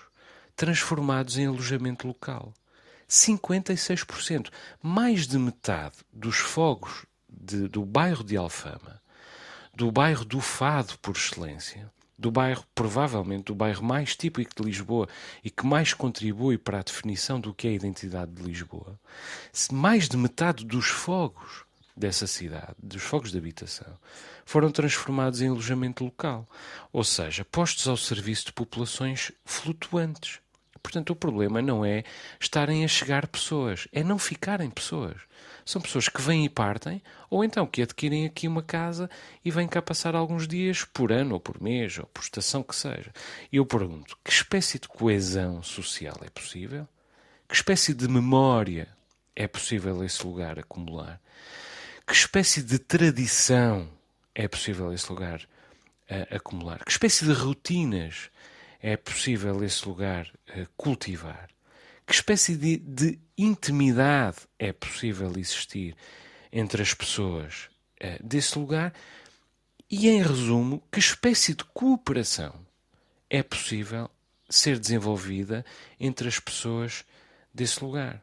transformados 0.55 1.37
em 1.37 1.45
alojamento 1.45 2.07
local. 2.07 2.51
56%. 3.07 4.49
Mais 4.81 5.27
de 5.27 5.37
metade 5.37 5.97
dos 6.11 6.37
fogos 6.37 7.05
de, 7.29 7.67
do 7.67 7.85
bairro 7.85 8.23
de 8.23 8.35
Alfama, 8.35 8.99
do 9.75 9.91
bairro 9.91 10.23
do 10.23 10.39
Fado 10.39 10.97
por 10.99 11.15
excelência, 11.15 11.91
do 12.17 12.31
bairro, 12.31 12.63
provavelmente 12.73 13.45
do 13.45 13.55
bairro 13.55 13.83
mais 13.83 14.15
típico 14.15 14.55
de 14.55 14.63
Lisboa 14.63 15.07
e 15.43 15.49
que 15.49 15.65
mais 15.65 15.93
contribui 15.93 16.57
para 16.57 16.79
a 16.79 16.83
definição 16.83 17.39
do 17.39 17.53
que 17.53 17.67
é 17.67 17.71
a 17.71 17.73
identidade 17.73 18.31
de 18.31 18.41
Lisboa, 18.41 18.97
mais 19.71 20.07
de 20.07 20.15
metade 20.15 20.65
dos 20.65 20.87
fogos 20.87 21.65
dessa 21.95 22.25
cidade, 22.25 22.75
dos 22.81 23.03
fogos 23.03 23.31
de 23.31 23.37
habitação, 23.37 23.97
foram 24.45 24.71
transformados 24.71 25.41
em 25.41 25.49
alojamento 25.49 26.03
local, 26.03 26.47
ou 26.91 27.03
seja, 27.03 27.45
postos 27.45 27.87
ao 27.87 27.97
serviço 27.97 28.47
de 28.47 28.53
populações 28.53 29.31
flutuantes. 29.43 30.39
Portanto, 30.81 31.11
o 31.11 31.15
problema 31.15 31.61
não 31.61 31.83
é 31.83 32.03
estarem 32.39 32.85
a 32.85 32.87
chegar 32.87 33.27
pessoas, 33.27 33.87
é 33.91 34.03
não 34.03 34.19
ficarem 34.19 34.69
pessoas. 34.69 35.17
São 35.65 35.81
pessoas 35.81 36.07
que 36.07 36.21
vêm 36.21 36.45
e 36.45 36.49
partem, 36.49 37.01
ou 37.27 37.43
então 37.43 37.65
que 37.65 37.81
adquirem 37.81 38.23
aqui 38.27 38.47
uma 38.47 38.61
casa 38.61 39.09
e 39.43 39.49
vêm 39.49 39.67
cá 39.67 39.81
passar 39.81 40.15
alguns 40.15 40.47
dias 40.47 40.85
por 40.85 41.11
ano, 41.11 41.33
ou 41.33 41.39
por 41.39 41.59
mês, 41.59 41.97
ou 41.97 42.05
por 42.05 42.21
estação 42.21 42.61
que 42.61 42.75
seja. 42.75 43.11
E 43.51 43.57
eu 43.57 43.65
pergunto: 43.65 44.15
que 44.23 44.29
espécie 44.29 44.77
de 44.77 44.87
coesão 44.87 45.63
social 45.63 46.17
é 46.23 46.29
possível? 46.29 46.87
Que 47.49 47.55
espécie 47.55 47.95
de 47.95 48.07
memória 48.07 48.87
é 49.35 49.47
possível 49.47 50.03
esse 50.03 50.23
lugar 50.25 50.59
acumular? 50.59 51.19
Que 52.05 52.13
espécie 52.13 52.61
de 52.61 52.77
tradição 52.77 53.89
é 54.35 54.47
possível 54.47 54.93
esse 54.93 55.11
lugar 55.11 55.41
uh, 55.41 56.35
acumular? 56.35 56.85
Que 56.85 56.91
espécie 56.91 57.25
de 57.25 57.33
rotinas 57.33 58.29
é 58.79 58.95
possível 58.95 59.63
esse 59.63 59.87
lugar 59.87 60.31
uh, 60.55 60.67
cultivar? 60.77 61.54
Que 62.05 62.13
espécie 62.13 62.55
de, 62.55 62.77
de, 62.77 63.19
intimidade 63.37 64.37
é 64.59 64.71
possível 64.71 65.31
existir 65.37 65.95
entre 66.51 66.81
as 66.81 66.93
pessoas 66.93 67.69
uh, 68.01 68.23
desse 68.23 68.57
lugar? 68.57 68.93
E, 69.89 70.07
em 70.07 70.21
resumo, 70.21 70.83
que 70.91 70.99
espécie 70.99 71.53
de 71.53 71.63
cooperação 71.63 72.55
é 73.29 73.41
possível 73.41 74.09
ser 74.49 74.79
desenvolvida 74.79 75.65
entre 75.99 76.27
as 76.27 76.39
pessoas 76.39 77.03
desse 77.53 77.83
lugar? 77.83 78.21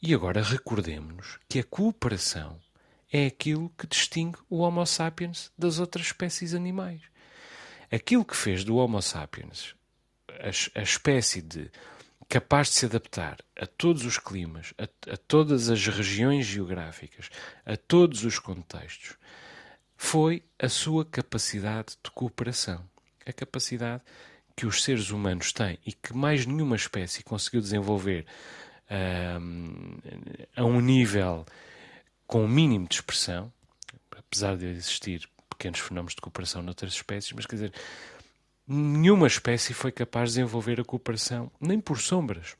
E 0.00 0.14
agora 0.14 0.42
recordemos-nos 0.42 1.38
que 1.48 1.60
a 1.60 1.64
cooperação 1.64 2.58
é 3.12 3.26
aquilo 3.26 3.70
que 3.78 3.86
distingue 3.86 4.38
o 4.48 4.58
Homo 4.58 4.84
sapiens 4.86 5.52
das 5.56 5.78
outras 5.78 6.06
espécies 6.06 6.54
animais. 6.54 7.02
Aquilo 7.90 8.24
que 8.24 8.36
fez 8.36 8.64
do 8.64 8.76
Homo 8.76 9.02
sapiens 9.02 9.74
a, 10.40 10.80
a 10.80 10.82
espécie 10.82 11.42
de 11.42 11.70
capaz 12.32 12.68
de 12.68 12.76
se 12.76 12.86
adaptar 12.86 13.36
a 13.60 13.66
todos 13.66 14.06
os 14.06 14.16
climas, 14.16 14.72
a, 14.78 14.84
a 15.12 15.16
todas 15.18 15.68
as 15.68 15.86
regiões 15.86 16.46
geográficas, 16.46 17.28
a 17.66 17.76
todos 17.76 18.24
os 18.24 18.38
contextos, 18.38 19.18
foi 19.98 20.42
a 20.58 20.66
sua 20.66 21.04
capacidade 21.04 21.88
de 22.02 22.10
cooperação. 22.10 22.82
A 23.26 23.34
capacidade 23.34 24.02
que 24.56 24.64
os 24.64 24.82
seres 24.82 25.10
humanos 25.10 25.52
têm 25.52 25.78
e 25.84 25.92
que 25.92 26.14
mais 26.14 26.46
nenhuma 26.46 26.74
espécie 26.74 27.22
conseguiu 27.22 27.60
desenvolver 27.60 28.24
um, 29.38 29.98
a 30.56 30.64
um 30.64 30.80
nível 30.80 31.44
com 32.26 32.40
o 32.40 32.44
um 32.44 32.48
mínimo 32.48 32.88
de 32.88 32.94
expressão, 32.94 33.52
apesar 34.10 34.56
de 34.56 34.68
existir 34.68 35.28
pequenos 35.50 35.80
fenómenos 35.80 36.14
de 36.14 36.22
cooperação 36.22 36.62
noutras 36.62 36.94
espécies, 36.94 37.32
mas 37.32 37.44
quer 37.44 37.56
dizer, 37.56 37.72
nenhuma 38.72 39.26
espécie 39.26 39.74
foi 39.74 39.92
capaz 39.92 40.30
de 40.30 40.36
desenvolver 40.36 40.80
a 40.80 40.84
cooperação, 40.84 41.50
nem 41.60 41.78
por 41.78 41.98
sombras, 41.98 42.56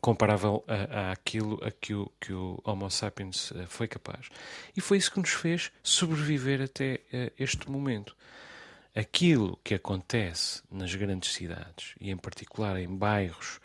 comparável 0.00 0.64
a, 0.66 1.00
a 1.00 1.12
aquilo 1.12 1.62
a 1.62 1.70
que 1.70 1.94
o, 1.94 2.10
que 2.20 2.32
o 2.32 2.60
Homo 2.64 2.90
sapiens 2.90 3.52
eh, 3.52 3.66
foi 3.66 3.86
capaz. 3.86 4.28
E 4.76 4.80
foi 4.80 4.98
isso 4.98 5.12
que 5.12 5.20
nos 5.20 5.30
fez 5.30 5.70
sobreviver 5.82 6.62
até 6.62 7.00
uh, 7.12 7.32
este 7.38 7.70
momento. 7.70 8.16
Aquilo 8.94 9.58
que 9.62 9.74
acontece 9.74 10.62
nas 10.70 10.94
grandes 10.94 11.32
cidades, 11.34 11.94
e 12.00 12.10
em 12.10 12.16
particular 12.16 12.78
em 12.78 12.88
bairros 12.88 13.60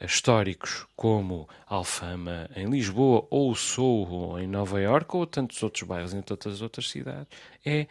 históricos 0.00 0.86
como 0.96 1.46
Alfama 1.66 2.48
em 2.56 2.66
Lisboa 2.70 3.26
ou 3.30 3.54
Soho 3.54 4.38
em 4.38 4.46
Nova 4.46 4.80
Iorque 4.80 5.14
ou 5.14 5.26
tantos 5.26 5.62
outros 5.62 5.82
bairros 5.82 6.14
em 6.14 6.22
tantas 6.22 6.62
outras 6.62 6.88
cidades 6.88 7.28
é 7.66 7.86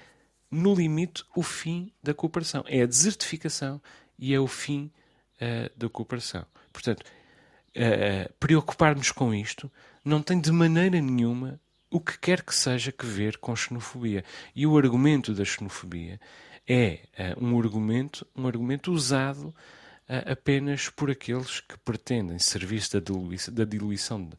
no 0.51 0.73
limite 0.73 1.23
o 1.35 1.43
fim 1.43 1.91
da 2.01 2.13
cooperação. 2.13 2.63
É 2.67 2.81
a 2.81 2.85
desertificação 2.85 3.81
e 4.17 4.33
é 4.33 4.39
o 4.39 4.47
fim 4.47 4.91
uh, 5.35 5.77
da 5.77 5.89
cooperação. 5.89 6.45
Portanto 6.73 7.01
uh, 7.01 8.33
preocupar-nos 8.39 9.11
com 9.11 9.33
isto 9.33 9.71
não 10.03 10.21
tem 10.21 10.39
de 10.39 10.51
maneira 10.51 10.99
nenhuma 10.99 11.59
o 11.91 11.99
que 11.99 12.17
quer 12.19 12.43
que 12.43 12.53
seja 12.53 12.91
que 12.91 13.05
ver 13.05 13.37
com 13.37 13.55
xenofobia. 13.55 14.23
E 14.55 14.65
o 14.65 14.77
argumento 14.77 15.33
da 15.33 15.45
xenofobia 15.45 16.19
é 16.67 16.99
uh, 17.37 17.45
um 17.45 17.57
argumento 17.57 18.25
um 18.35 18.47
argumento 18.47 18.91
usado 18.91 19.53
apenas 20.25 20.89
por 20.89 21.11
aqueles 21.11 21.59
que 21.59 21.77
pretendem 21.85 22.39
serviço 22.39 22.93
da 22.93 22.99
diluição, 22.99 23.53
da, 23.53 23.63
diluição 23.63 24.29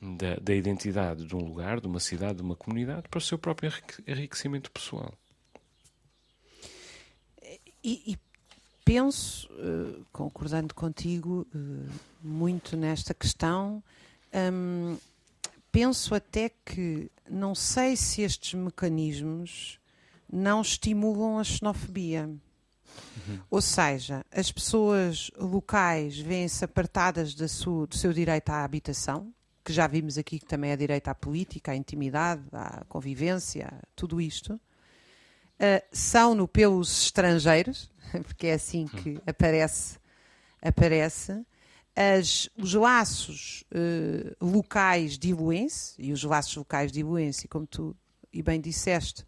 da, 0.00 0.36
da, 0.40 0.54
identidade 0.54 1.26
de 1.26 1.36
um 1.36 1.44
lugar, 1.44 1.78
de 1.78 1.86
uma 1.86 2.00
cidade, 2.00 2.36
de 2.36 2.42
uma 2.42 2.56
comunidade, 2.56 3.06
para 3.06 3.18
o 3.18 3.20
seu 3.20 3.38
próprio 3.38 3.70
enriquecimento 4.06 4.70
pessoal. 4.70 5.12
E, 7.82 8.12
e 8.12 8.18
penso, 8.84 9.48
uh, 9.52 10.04
concordando 10.12 10.74
contigo 10.74 11.46
uh, 11.54 11.90
muito 12.22 12.76
nesta 12.76 13.14
questão, 13.14 13.82
um, 14.52 14.96
penso 15.70 16.14
até 16.14 16.50
que 16.64 17.10
não 17.28 17.54
sei 17.54 17.96
se 17.96 18.22
estes 18.22 18.54
mecanismos 18.54 19.78
não 20.32 20.60
estimulam 20.60 21.38
a 21.38 21.44
xenofobia. 21.44 22.26
Uhum. 22.26 23.40
Ou 23.50 23.62
seja, 23.62 24.24
as 24.32 24.50
pessoas 24.50 25.30
locais 25.36 26.18
vêm-se 26.18 26.64
apartadas 26.64 27.34
do 27.34 27.48
seu 27.96 28.12
direito 28.12 28.50
à 28.50 28.64
habitação, 28.64 29.32
que 29.64 29.72
já 29.72 29.86
vimos 29.86 30.18
aqui 30.18 30.38
que 30.38 30.46
também 30.46 30.70
é 30.70 30.76
direito 30.76 31.08
à 31.08 31.14
política, 31.14 31.72
à 31.72 31.76
intimidade, 31.76 32.42
à 32.52 32.84
convivência, 32.88 33.72
tudo 33.94 34.20
isto. 34.20 34.60
Uh, 35.60 35.84
são-no 35.92 36.48
pelos 36.48 37.04
estrangeiros, 37.04 37.90
porque 38.24 38.46
é 38.46 38.54
assim 38.54 38.86
que 38.86 39.10
uhum. 39.10 39.20
aparece, 39.26 39.98
aparece. 40.62 41.44
As, 41.94 42.48
os 42.56 42.72
laços 42.72 43.62
uh, 43.70 44.34
locais 44.40 45.18
diluem-se, 45.18 45.94
e 45.98 46.12
os 46.12 46.24
laços 46.24 46.56
locais 46.56 46.90
diluem-se, 46.90 47.46
como 47.46 47.66
tu 47.66 47.94
e 48.32 48.42
bem 48.42 48.58
disseste, 48.58 49.24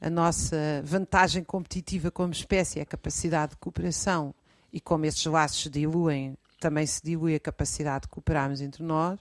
a 0.00 0.10
nossa 0.10 0.82
vantagem 0.84 1.44
competitiva 1.44 2.10
como 2.10 2.32
espécie 2.32 2.78
é 2.78 2.82
a 2.82 2.86
capacidade 2.86 3.52
de 3.52 3.58
cooperação 3.58 4.34
e 4.72 4.80
como 4.80 5.04
esses 5.04 5.24
laços 5.26 5.62
se 5.62 5.70
diluem, 5.70 6.36
também 6.58 6.86
se 6.86 7.02
dilui 7.02 7.34
a 7.34 7.40
capacidade 7.40 8.02
de 8.02 8.08
cooperarmos 8.08 8.60
entre 8.60 8.82
nós. 8.82 9.18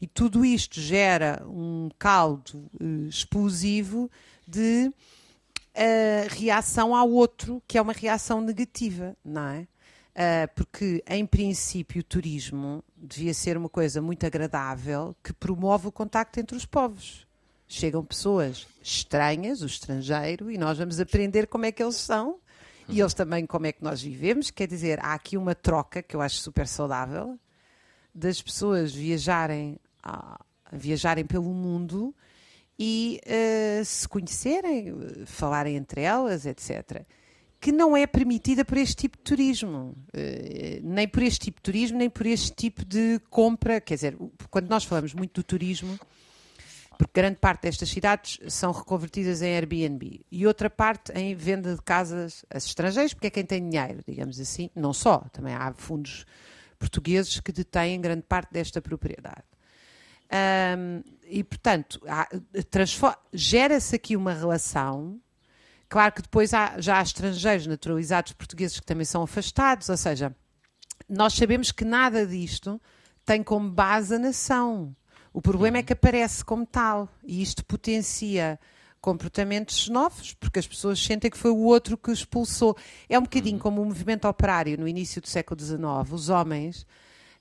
E 0.00 0.06
tudo 0.06 0.44
isto 0.44 0.80
gera 0.80 1.42
um 1.46 1.88
caldo 1.98 2.68
uh, 2.80 3.08
explosivo 3.08 4.10
de 4.46 4.92
uh, 5.74 6.28
reação 6.30 6.94
ao 6.94 7.10
outro, 7.10 7.62
que 7.66 7.78
é 7.78 7.82
uma 7.82 7.92
reação 7.92 8.40
negativa, 8.40 9.16
não 9.24 9.48
é? 9.48 9.66
Uh, 10.12 10.54
porque, 10.54 11.02
em 11.06 11.24
princípio, 11.24 12.00
o 12.00 12.04
turismo 12.04 12.84
devia 12.96 13.32
ser 13.32 13.56
uma 13.56 13.68
coisa 13.68 14.02
muito 14.02 14.26
agradável 14.26 15.16
que 15.22 15.32
promove 15.32 15.88
o 15.88 15.92
contacto 15.92 16.38
entre 16.38 16.56
os 16.56 16.66
povos. 16.66 17.26
Chegam 17.66 18.04
pessoas 18.04 18.66
estranhas, 18.82 19.62
o 19.62 19.66
estrangeiro, 19.66 20.50
e 20.50 20.58
nós 20.58 20.76
vamos 20.76 21.00
aprender 21.00 21.46
como 21.46 21.64
é 21.64 21.72
que 21.72 21.82
eles 21.82 21.96
são 21.96 22.38
e 22.88 23.00
eles 23.00 23.14
também 23.14 23.46
como 23.46 23.66
é 23.66 23.72
que 23.72 23.82
nós 23.82 24.02
vivemos. 24.02 24.50
Quer 24.50 24.68
dizer, 24.68 25.00
há 25.00 25.14
aqui 25.14 25.38
uma 25.38 25.54
troca 25.54 26.02
que 26.02 26.14
eu 26.14 26.20
acho 26.20 26.36
super 26.36 26.66
saudável 26.66 27.38
das 28.14 28.42
pessoas 28.42 28.92
viajarem, 28.92 29.78
viajarem 30.70 31.24
pelo 31.24 31.54
mundo 31.54 32.14
e 32.84 33.20
uh, 33.24 33.84
se 33.84 34.08
conhecerem, 34.08 34.92
falarem 35.24 35.76
entre 35.76 36.00
elas, 36.00 36.46
etc 36.46 37.06
que 37.60 37.70
não 37.70 37.96
é 37.96 38.08
permitida 38.08 38.64
por 38.64 38.76
este 38.76 38.96
tipo 38.96 39.16
de 39.16 39.22
turismo. 39.22 39.94
Uh, 40.08 40.80
nem 40.82 41.06
por 41.06 41.22
este 41.22 41.38
tipo 41.38 41.60
de 41.60 41.62
turismo, 41.62 41.96
nem 41.96 42.10
por 42.10 42.26
este 42.26 42.50
tipo 42.50 42.84
de 42.84 43.20
compra. 43.30 43.80
Quer 43.80 43.94
dizer, 43.94 44.18
quando 44.50 44.68
nós 44.68 44.82
falamos 44.82 45.14
muito 45.14 45.40
do 45.40 45.44
turismo, 45.44 45.96
porque 46.98 47.20
grande 47.20 47.36
parte 47.36 47.62
destas 47.62 47.88
cidades 47.88 48.40
são 48.48 48.72
reconvertidas 48.72 49.42
em 49.42 49.54
Airbnb 49.54 50.22
e 50.28 50.44
outra 50.44 50.68
parte 50.68 51.12
em 51.12 51.36
venda 51.36 51.76
de 51.76 51.82
casas 51.82 52.44
a 52.50 52.58
estrangeiros, 52.58 53.14
porque 53.14 53.28
é 53.28 53.30
quem 53.30 53.44
tem 53.44 53.70
dinheiro, 53.70 54.00
digamos 54.04 54.40
assim. 54.40 54.68
Não 54.74 54.92
só, 54.92 55.18
também 55.32 55.54
há 55.54 55.72
fundos 55.72 56.26
portugueses 56.80 57.38
que 57.38 57.52
detêm 57.52 58.00
grande 58.00 58.22
parte 58.22 58.52
desta 58.52 58.82
propriedade. 58.82 59.51
Um, 60.32 61.02
e, 61.24 61.44
portanto, 61.44 62.00
gera-se 63.32 63.96
aqui 63.96 64.16
uma 64.16 64.32
relação 64.32 65.20
Claro 65.92 66.14
que 66.14 66.22
depois 66.22 66.54
há, 66.54 66.80
já 66.80 66.98
há 66.98 67.02
estrangeiros 67.02 67.66
naturalizados 67.66 68.32
portugueses 68.32 68.80
que 68.80 68.86
também 68.86 69.04
são 69.04 69.24
afastados, 69.24 69.90
ou 69.90 69.96
seja, 69.98 70.34
nós 71.06 71.34
sabemos 71.34 71.70
que 71.70 71.84
nada 71.84 72.26
disto 72.26 72.80
tem 73.26 73.42
como 73.42 73.70
base 73.70 74.14
a 74.14 74.18
nação. 74.18 74.96
O 75.34 75.42
problema 75.42 75.76
é 75.76 75.82
que 75.82 75.92
aparece 75.92 76.42
como 76.42 76.64
tal 76.64 77.10
e 77.22 77.42
isto 77.42 77.62
potencia 77.66 78.58
comportamentos 79.02 79.90
novos, 79.90 80.32
porque 80.32 80.60
as 80.60 80.66
pessoas 80.66 80.98
sentem 80.98 81.30
que 81.30 81.36
foi 81.36 81.50
o 81.50 81.58
outro 81.58 81.98
que 81.98 82.10
expulsou. 82.10 82.74
É 83.06 83.18
um 83.18 83.24
bocadinho 83.24 83.56
uhum. 83.56 83.62
como 83.62 83.82
o 83.82 83.84
movimento 83.84 84.26
operário 84.26 84.78
no 84.78 84.88
início 84.88 85.20
do 85.20 85.28
século 85.28 85.60
XIX. 85.60 86.10
Os 86.10 86.30
homens, 86.30 86.86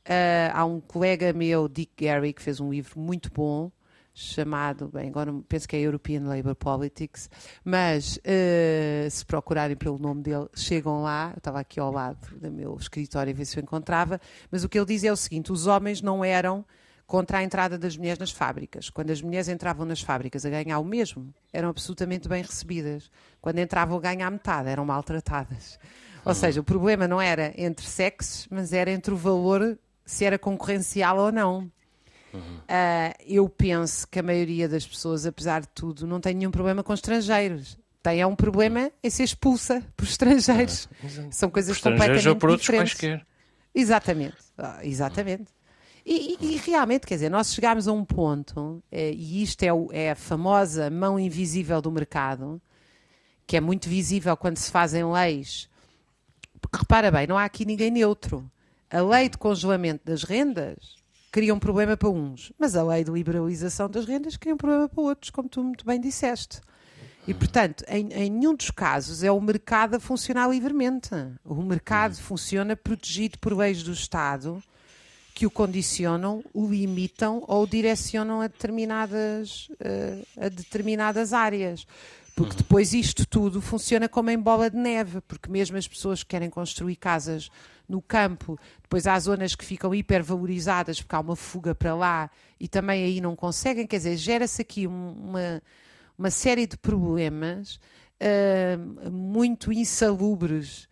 uh, 0.07 0.51
há 0.53 0.65
um 0.65 0.79
colega 0.79 1.33
meu, 1.33 1.67
Dick 1.67 2.05
Gary, 2.05 2.33
que 2.33 2.41
fez 2.41 2.59
um 2.59 2.71
livro 2.71 2.99
muito 2.99 3.31
bom, 3.31 3.71
chamado, 4.13 4.89
bem, 4.89 5.09
agora 5.09 5.33
penso 5.47 5.67
que 5.67 5.75
é 5.75 5.79
European 5.79 6.23
Labour 6.23 6.55
Politics, 6.55 7.29
mas 7.63 8.17
uh, 8.17 9.09
se 9.09 9.25
procurarem 9.25 9.75
pelo 9.75 9.97
nome 9.97 10.21
dele, 10.21 10.47
chegam 10.53 11.01
lá, 11.01 11.31
eu 11.33 11.37
estava 11.37 11.59
aqui 11.59 11.79
ao 11.79 11.91
lado 11.91 12.19
do 12.37 12.51
meu 12.51 12.75
escritório 12.75 13.33
a 13.33 13.35
ver 13.35 13.45
se 13.45 13.57
eu 13.57 13.63
encontrava, 13.63 14.19
mas 14.51 14.63
o 14.63 14.69
que 14.69 14.77
ele 14.77 14.85
diz 14.85 15.03
é 15.03 15.11
o 15.11 15.15
seguinte, 15.15 15.51
os 15.51 15.65
homens 15.67 16.01
não 16.01 16.23
eram 16.23 16.65
contra 17.11 17.39
a 17.39 17.43
entrada 17.43 17.77
das 17.77 17.97
mulheres 17.97 18.19
nas 18.19 18.31
fábricas. 18.31 18.89
Quando 18.89 19.11
as 19.11 19.21
mulheres 19.21 19.49
entravam 19.49 19.85
nas 19.85 19.99
fábricas 19.99 20.45
a 20.45 20.49
ganhar 20.49 20.79
o 20.79 20.85
mesmo, 20.85 21.33
eram 21.51 21.67
absolutamente 21.67 22.29
bem 22.29 22.41
recebidas. 22.41 23.11
Quando 23.41 23.59
entravam 23.59 23.97
a 23.97 23.99
ganhar 23.99 24.31
metade, 24.31 24.69
eram 24.69 24.85
maltratadas. 24.85 25.77
Ou 26.23 26.29
uhum. 26.29 26.33
seja, 26.33 26.61
o 26.61 26.63
problema 26.63 27.09
não 27.09 27.19
era 27.19 27.53
entre 27.57 27.85
sexos, 27.85 28.47
mas 28.49 28.71
era 28.71 28.89
entre 28.89 29.13
o 29.13 29.17
valor, 29.17 29.77
se 30.12 30.26
era 30.26 30.38
concorrencial 30.38 31.17
ou 31.17 31.32
não. 31.32 31.71
Uhum. 32.34 32.39
Uh, 32.39 33.13
eu 33.26 33.47
penso 33.47 34.06
que 34.08 34.19
a 34.19 34.24
maioria 34.24 34.67
das 34.67 34.86
pessoas, 34.86 35.26
apesar 35.26 35.62
de 35.62 35.69
tudo, 35.69 36.06
não 36.06 36.19
tem 36.19 36.34
nenhum 36.34 36.52
problema 36.52 36.84
com 36.84 36.93
estrangeiros. 36.93 37.78
Tem 38.04 38.19
é 38.19 38.28
um 38.28 38.36
problema 38.36 38.91
em 39.02 39.10
ser 39.10 39.24
expulsa 39.24 39.82
por 39.95 40.04
estrangeiros. 40.04 40.89
Ah, 41.02 41.32
São 41.32 41.50
coisas 41.50 41.78
por 41.78 41.91
completamente 41.91 42.28
ou 42.28 42.36
por 42.36 42.50
outros 42.50 42.65
diferentes. 42.65 42.93
Quaisquer. 42.95 43.26
Exatamente, 43.74 44.36
ah, 44.58 44.80
exatamente. 44.84 45.45
E, 46.06 46.36
e, 46.41 46.56
e, 46.56 46.58
realmente, 46.58 47.08
quer 47.08 47.15
dizer, 47.15 47.30
nós 47.30 47.54
chegámos 47.54 47.88
a 47.88 47.93
um 47.93 48.04
ponto, 48.04 48.84
é, 48.91 49.12
e 49.12 49.43
isto 49.43 49.63
é, 49.63 49.71
o, 49.71 49.88
é 49.93 50.12
a 50.12 50.15
famosa 50.15 50.89
mão 50.89 51.17
invisível 51.17 51.82
do 51.82 51.91
mercado, 51.91 52.62
que 53.47 53.56
é 53.56 53.62
muito 53.62 53.88
visível 53.88 54.36
quando 54.36 54.58
se 54.58 54.71
fazem 54.71 55.06
leis. 55.10 55.69
Porque 56.60 56.80
repara 56.80 57.12
bem, 57.12 57.28
não 57.28 57.38
há 57.38 57.45
aqui 57.45 57.65
ninguém 57.65 57.91
neutro. 57.91 58.52
A 58.91 59.01
lei 59.01 59.30
de 59.30 59.38
congelamento 59.38 60.04
das 60.04 60.23
rendas 60.23 60.97
cria 61.32 61.54
um 61.54 61.60
problema 61.60 61.95
para 61.95 62.10
uns, 62.10 62.51
mas 62.60 62.75
a 62.75 62.84
lei 62.84 63.06
de 63.06 63.12
liberalização 63.12 63.89
das 63.89 64.06
rendas 64.06 64.36
cria 64.36 64.54
um 64.54 64.58
problema 64.58 64.89
para 64.89 65.01
outros, 65.01 65.30
como 65.30 65.47
tu 65.47 65.63
muito 65.63 65.86
bem 65.86 65.99
disseste. 65.99 66.60
E, 67.25 67.34
portanto, 67.34 67.86
em, 67.88 68.12
em 68.12 68.30
nenhum 68.30 68.54
dos 68.54 68.69
casos 68.69 69.23
é 69.23 69.32
o 69.32 69.39
mercado 69.39 69.95
a 69.95 69.99
funcionar 69.99 70.49
livremente. 70.49 71.10
O 71.45 71.62
mercado 71.62 72.15
funciona 72.15 72.75
protegido 72.75 73.39
por 73.39 73.56
leis 73.56 73.82
do 73.82 73.93
Estado 73.93 74.62
que 75.34 75.45
o 75.45 75.51
condicionam, 75.51 76.43
o 76.54 76.67
limitam 76.67 77.43
ou 77.47 77.63
o 77.63 77.67
direcionam 77.67 78.41
a 78.41 78.47
determinadas, 78.47 79.69
uh, 79.69 80.45
a 80.45 80.49
determinadas 80.49 81.32
áreas. 81.32 81.88
Porque 82.41 82.58
depois 82.58 82.91
isto 82.91 83.23
tudo 83.23 83.62
funciona 83.62 84.10
como 84.10 84.32
em 84.32 84.39
bola 84.39 84.67
de 84.67 84.75
neve, 84.75 85.21
porque 85.21 85.47
mesmo 85.47 85.77
as 85.77 85.88
pessoas 85.88 86.23
que 86.23 86.30
querem 86.30 86.49
construir 86.49 86.95
casas 86.95 87.51
no 87.88 88.01
campo, 88.01 88.58
depois 88.82 89.06
há 89.06 89.19
zonas 89.19 89.54
que 89.54 89.63
ficam 89.63 89.93
hipervalorizadas 89.93 90.99
porque 90.99 91.15
há 91.15 91.19
uma 91.19 91.36
fuga 91.36 91.75
para 91.75 91.93
lá 91.93 92.32
e 92.60 92.67
também 92.67 93.04
aí 93.04 93.21
não 93.21 93.36
conseguem, 93.36 93.86
quer 93.86 93.97
dizer, 93.97 94.17
gera-se 94.17 94.60
aqui 94.60 94.88
uma, 94.88 95.62
uma 96.17 96.32
série 96.32 96.65
de 96.65 96.77
problemas 96.77 97.80
uh, 98.19 99.12
muito 99.12 99.71
insalubres 99.71 100.86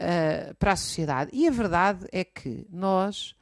uh, 0.00 0.54
para 0.58 0.72
a 0.72 0.76
sociedade. 0.76 1.30
E 1.34 1.46
a 1.46 1.50
verdade 1.50 2.06
é 2.12 2.24
que 2.24 2.66
nós. 2.70 3.34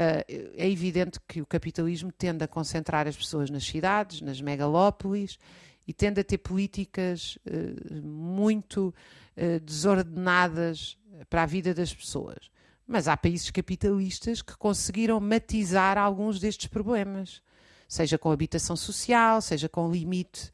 Uh, 0.00 0.22
é 0.56 0.70
evidente 0.70 1.18
que 1.26 1.42
o 1.42 1.46
capitalismo 1.46 2.12
tende 2.12 2.44
a 2.44 2.46
concentrar 2.46 3.08
as 3.08 3.16
pessoas 3.16 3.50
nas 3.50 3.64
cidades, 3.64 4.20
nas 4.20 4.40
megalópolis, 4.40 5.40
e 5.88 5.92
tende 5.94 6.20
a 6.20 6.24
ter 6.24 6.36
políticas 6.36 7.38
uh, 7.46 8.06
muito 8.06 8.94
uh, 9.36 9.60
desordenadas 9.60 10.98
para 11.30 11.44
a 11.44 11.46
vida 11.46 11.72
das 11.72 11.94
pessoas. 11.94 12.50
Mas 12.86 13.08
há 13.08 13.16
países 13.16 13.50
capitalistas 13.50 14.42
que 14.42 14.54
conseguiram 14.56 15.18
matizar 15.18 15.96
alguns 15.96 16.38
destes 16.38 16.66
problemas, 16.66 17.42
seja 17.88 18.18
com 18.18 18.30
habitação 18.30 18.76
social, 18.76 19.40
seja 19.40 19.66
com 19.66 19.90
limite 19.90 20.52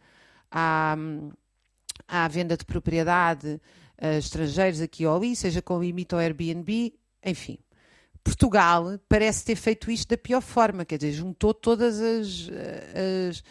à, 0.50 0.96
à 2.06 2.28
venda 2.28 2.56
de 2.56 2.64
propriedade 2.64 3.60
a 3.98 4.14
estrangeiros 4.14 4.80
aqui 4.80 5.04
ou 5.04 5.16
ali, 5.16 5.34
seja 5.34 5.60
com 5.60 5.80
limite 5.80 6.14
ao 6.14 6.20
Airbnb, 6.20 6.94
enfim. 7.24 7.58
Portugal 8.22 8.98
parece 9.08 9.44
ter 9.44 9.56
feito 9.56 9.90
isto 9.90 10.08
da 10.08 10.16
pior 10.16 10.40
forma, 10.40 10.84
quer 10.84 10.96
dizer, 10.96 11.12
juntou 11.12 11.52
todas 11.52 12.00
as, 12.00 12.48
as, 13.30 13.44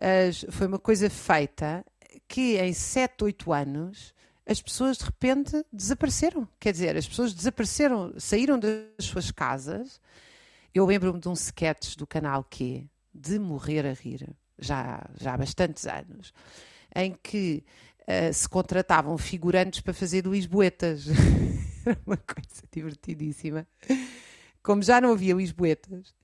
as 0.00 0.44
foi 0.50 0.66
uma 0.66 0.78
coisa 0.78 1.10
feita 1.10 1.84
que 2.26 2.56
em 2.58 2.72
7, 2.72 3.24
8 3.24 3.52
anos 3.52 4.14
as 4.46 4.62
pessoas 4.62 4.96
de 4.96 5.04
repente 5.04 5.64
desapareceram. 5.72 6.48
Quer 6.58 6.72
dizer, 6.72 6.96
as 6.96 7.06
pessoas 7.06 7.34
desapareceram, 7.34 8.14
saíram 8.18 8.58
das 8.58 9.04
suas 9.04 9.30
casas. 9.30 10.00
Eu 10.74 10.86
lembro-me 10.86 11.20
de 11.20 11.28
um 11.28 11.34
sketch 11.34 11.96
do 11.96 12.06
canal 12.06 12.42
Q, 12.44 12.86
de 13.12 13.38
morrer 13.38 13.86
a 13.86 13.92
rir, 13.92 14.28
já, 14.58 15.04
já 15.18 15.34
há 15.34 15.36
bastantes 15.36 15.86
anos, 15.86 16.32
em 16.94 17.14
que 17.22 17.62
uh, 18.02 18.32
se 18.32 18.48
contratavam 18.48 19.18
figurantes 19.18 19.80
para 19.80 19.92
fazer 19.92 20.24
Lisboetas. 20.26 21.06
uma 22.06 22.16
coisa 22.16 22.62
divertidíssima. 22.72 23.66
Como 24.62 24.82
já 24.82 25.00
não 25.00 25.12
havia 25.12 25.34
Lisboetas, 25.34 26.14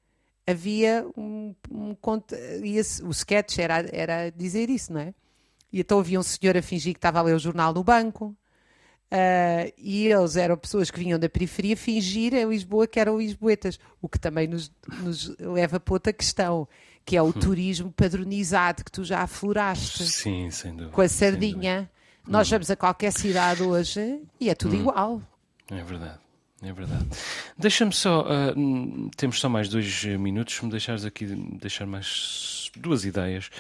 havia 0.46 1.07
um, 1.16 1.54
um, 1.70 1.96
o 3.04 3.11
sketch 3.11 3.59
era, 3.59 3.87
era 3.92 4.30
dizer 4.30 4.68
isso, 4.70 4.92
não 4.92 5.00
é? 5.00 5.14
E 5.72 5.80
então 5.80 5.98
havia 5.98 6.20
um 6.20 6.22
senhor 6.22 6.57
a 6.57 6.62
fingir 6.62 6.92
que 6.92 6.98
estava 6.98 7.18
a 7.18 7.22
ler 7.22 7.35
o 7.35 7.38
jornal 7.38 7.72
no 7.72 7.83
banco. 7.83 8.37
Uh, 9.12 9.72
e 9.76 10.07
eles 10.07 10.37
eram 10.37 10.57
pessoas 10.57 10.90
que 10.90 10.98
vinham 10.98 11.18
da 11.18 11.28
periferia 11.28 11.76
fingir 11.76 12.35
em 12.35 12.48
Lisboa 12.48 12.87
que 12.87 12.98
eram 12.98 13.18
lisboetas, 13.18 13.78
o 14.02 14.09
que 14.09 14.18
também 14.18 14.48
nos, 14.48 14.72
nos 15.02 15.37
leva 15.38 15.78
para 15.78 15.94
outra 15.94 16.12
questão, 16.12 16.66
que 17.04 17.16
é 17.16 17.22
o 17.22 17.26
hum. 17.26 17.33
turismo 17.33 17.92
padronizado 17.92 18.85
que 18.85 18.90
tu 18.90 19.04
já 19.04 19.20
afloraste. 19.20 20.04
Sim, 20.04 20.50
sem 20.50 20.72
dúvida. 20.72 20.90
Com 20.92 21.00
a 21.00 21.09
sardinha. 21.09 21.90
Nós 22.26 22.48
hum. 22.48 22.52
vamos 22.52 22.70
a 22.70 22.76
qualquer 22.76 23.12
cidade 23.12 23.62
hoje 23.62 24.20
e 24.40 24.49
é 24.49 24.55
tudo 24.55 24.74
hum. 24.74 24.80
igual. 24.80 25.22
É 25.70 25.82
verdade. 25.82 26.24
É 26.64 26.72
verdade. 26.72 27.06
Deixa-me 27.58 27.92
só, 27.92 28.22
uh, 28.22 29.10
temos 29.16 29.38
só 29.38 29.48
mais 29.48 29.68
dois 29.68 30.04
minutos, 30.04 30.54
se 30.54 30.64
me 30.64 30.70
deixares 30.70 31.04
aqui 31.04 31.26
deixar 31.60 31.86
mais 31.86 32.70
duas 32.76 33.04
ideias. 33.04 33.50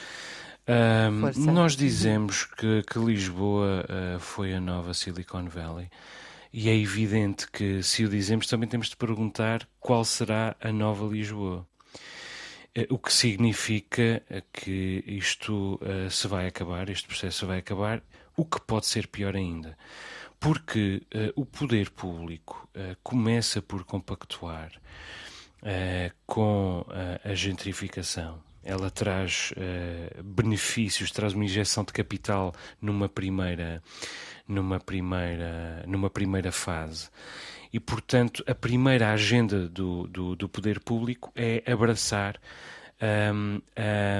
Um, 0.66 1.52
nós 1.52 1.76
dizemos 1.76 2.44
que, 2.44 2.82
que 2.84 2.98
Lisboa 2.98 3.84
uh, 3.84 4.18
foi 4.18 4.54
a 4.54 4.60
nova 4.60 4.94
Silicon 4.94 5.46
Valley 5.46 5.90
e 6.50 6.70
é 6.70 6.74
evidente 6.74 7.50
que, 7.50 7.82
se 7.82 8.04
o 8.04 8.08
dizemos, 8.08 8.46
também 8.46 8.66
temos 8.66 8.88
de 8.88 8.96
perguntar 8.96 9.68
qual 9.78 10.04
será 10.04 10.56
a 10.58 10.72
nova 10.72 11.06
Lisboa. 11.06 11.66
Uh, 12.76 12.94
o 12.94 12.98
que 12.98 13.12
significa 13.12 14.22
que 14.50 15.04
isto 15.06 15.78
uh, 15.82 16.10
se 16.10 16.26
vai 16.26 16.46
acabar, 16.46 16.88
este 16.88 17.06
processo 17.06 17.46
vai 17.46 17.58
acabar, 17.58 18.02
o 18.34 18.44
que 18.44 18.58
pode 18.62 18.86
ser 18.86 19.06
pior 19.06 19.36
ainda. 19.36 19.76
Porque 20.44 21.02
o 21.34 21.46
poder 21.46 21.90
público 21.90 22.68
começa 23.02 23.62
por 23.62 23.84
compactuar 23.84 24.70
com 26.26 26.84
a 27.24 27.34
gentrificação 27.34 28.42
ela 28.64 28.90
traz 28.90 29.52
uh, 29.52 30.22
benefícios, 30.22 31.10
traz 31.10 31.34
uma 31.34 31.44
injeção 31.44 31.84
de 31.84 31.92
capital 31.92 32.54
numa 32.80 33.08
primeira, 33.08 33.82
numa 34.48 34.80
primeira, 34.80 35.84
numa 35.86 36.08
primeira 36.08 36.50
fase. 36.50 37.10
E, 37.72 37.78
portanto, 37.78 38.42
a 38.46 38.54
primeira 38.54 39.12
agenda 39.12 39.68
do, 39.68 40.06
do, 40.06 40.34
do 40.34 40.48
poder 40.48 40.80
público 40.80 41.30
é 41.34 41.62
abraçar 41.70 42.40
um, 43.34 43.60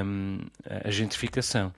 um, 0.05 0.41
a 0.85 0.91
gentrificação. 0.91 1.73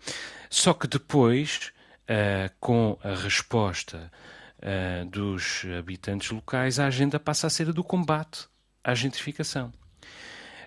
Só 0.49 0.72
que 0.72 0.88
depois, 0.88 1.72
uh, 2.09 2.54
com 2.61 2.98
a 3.02 3.14
resposta 3.14 4.11
uh, 4.59 5.07
dos 5.07 5.64
habitantes 5.78 6.30
locais, 6.30 6.78
a 6.78 6.86
agenda 6.86 7.18
passa 7.20 7.46
a 7.46 7.50
ser 7.50 7.68
a 7.68 7.72
do 7.72 7.84
combate 7.84 8.46
à 8.82 8.94
gentrificação. 8.94 9.72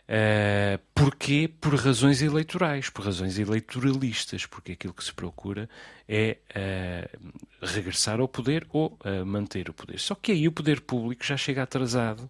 Uh, 0.09 0.81
porquê? 0.95 1.47
Por 1.61 1.75
razões 1.75 2.23
eleitorais, 2.23 2.89
por 2.89 3.05
razões 3.05 3.37
eleitoralistas, 3.37 4.43
porque 4.43 4.71
aquilo 4.71 4.91
que 4.91 5.03
se 5.03 5.13
procura 5.13 5.69
é 6.07 6.37
uh, 6.49 7.31
regressar 7.61 8.19
ao 8.19 8.27
poder 8.27 8.65
ou 8.71 8.97
uh, 9.05 9.23
manter 9.23 9.69
o 9.69 9.73
poder. 9.73 9.99
Só 9.99 10.15
que 10.15 10.31
aí 10.31 10.47
o 10.47 10.51
poder 10.51 10.81
público 10.81 11.23
já 11.23 11.37
chega 11.37 11.61
atrasado 11.61 12.27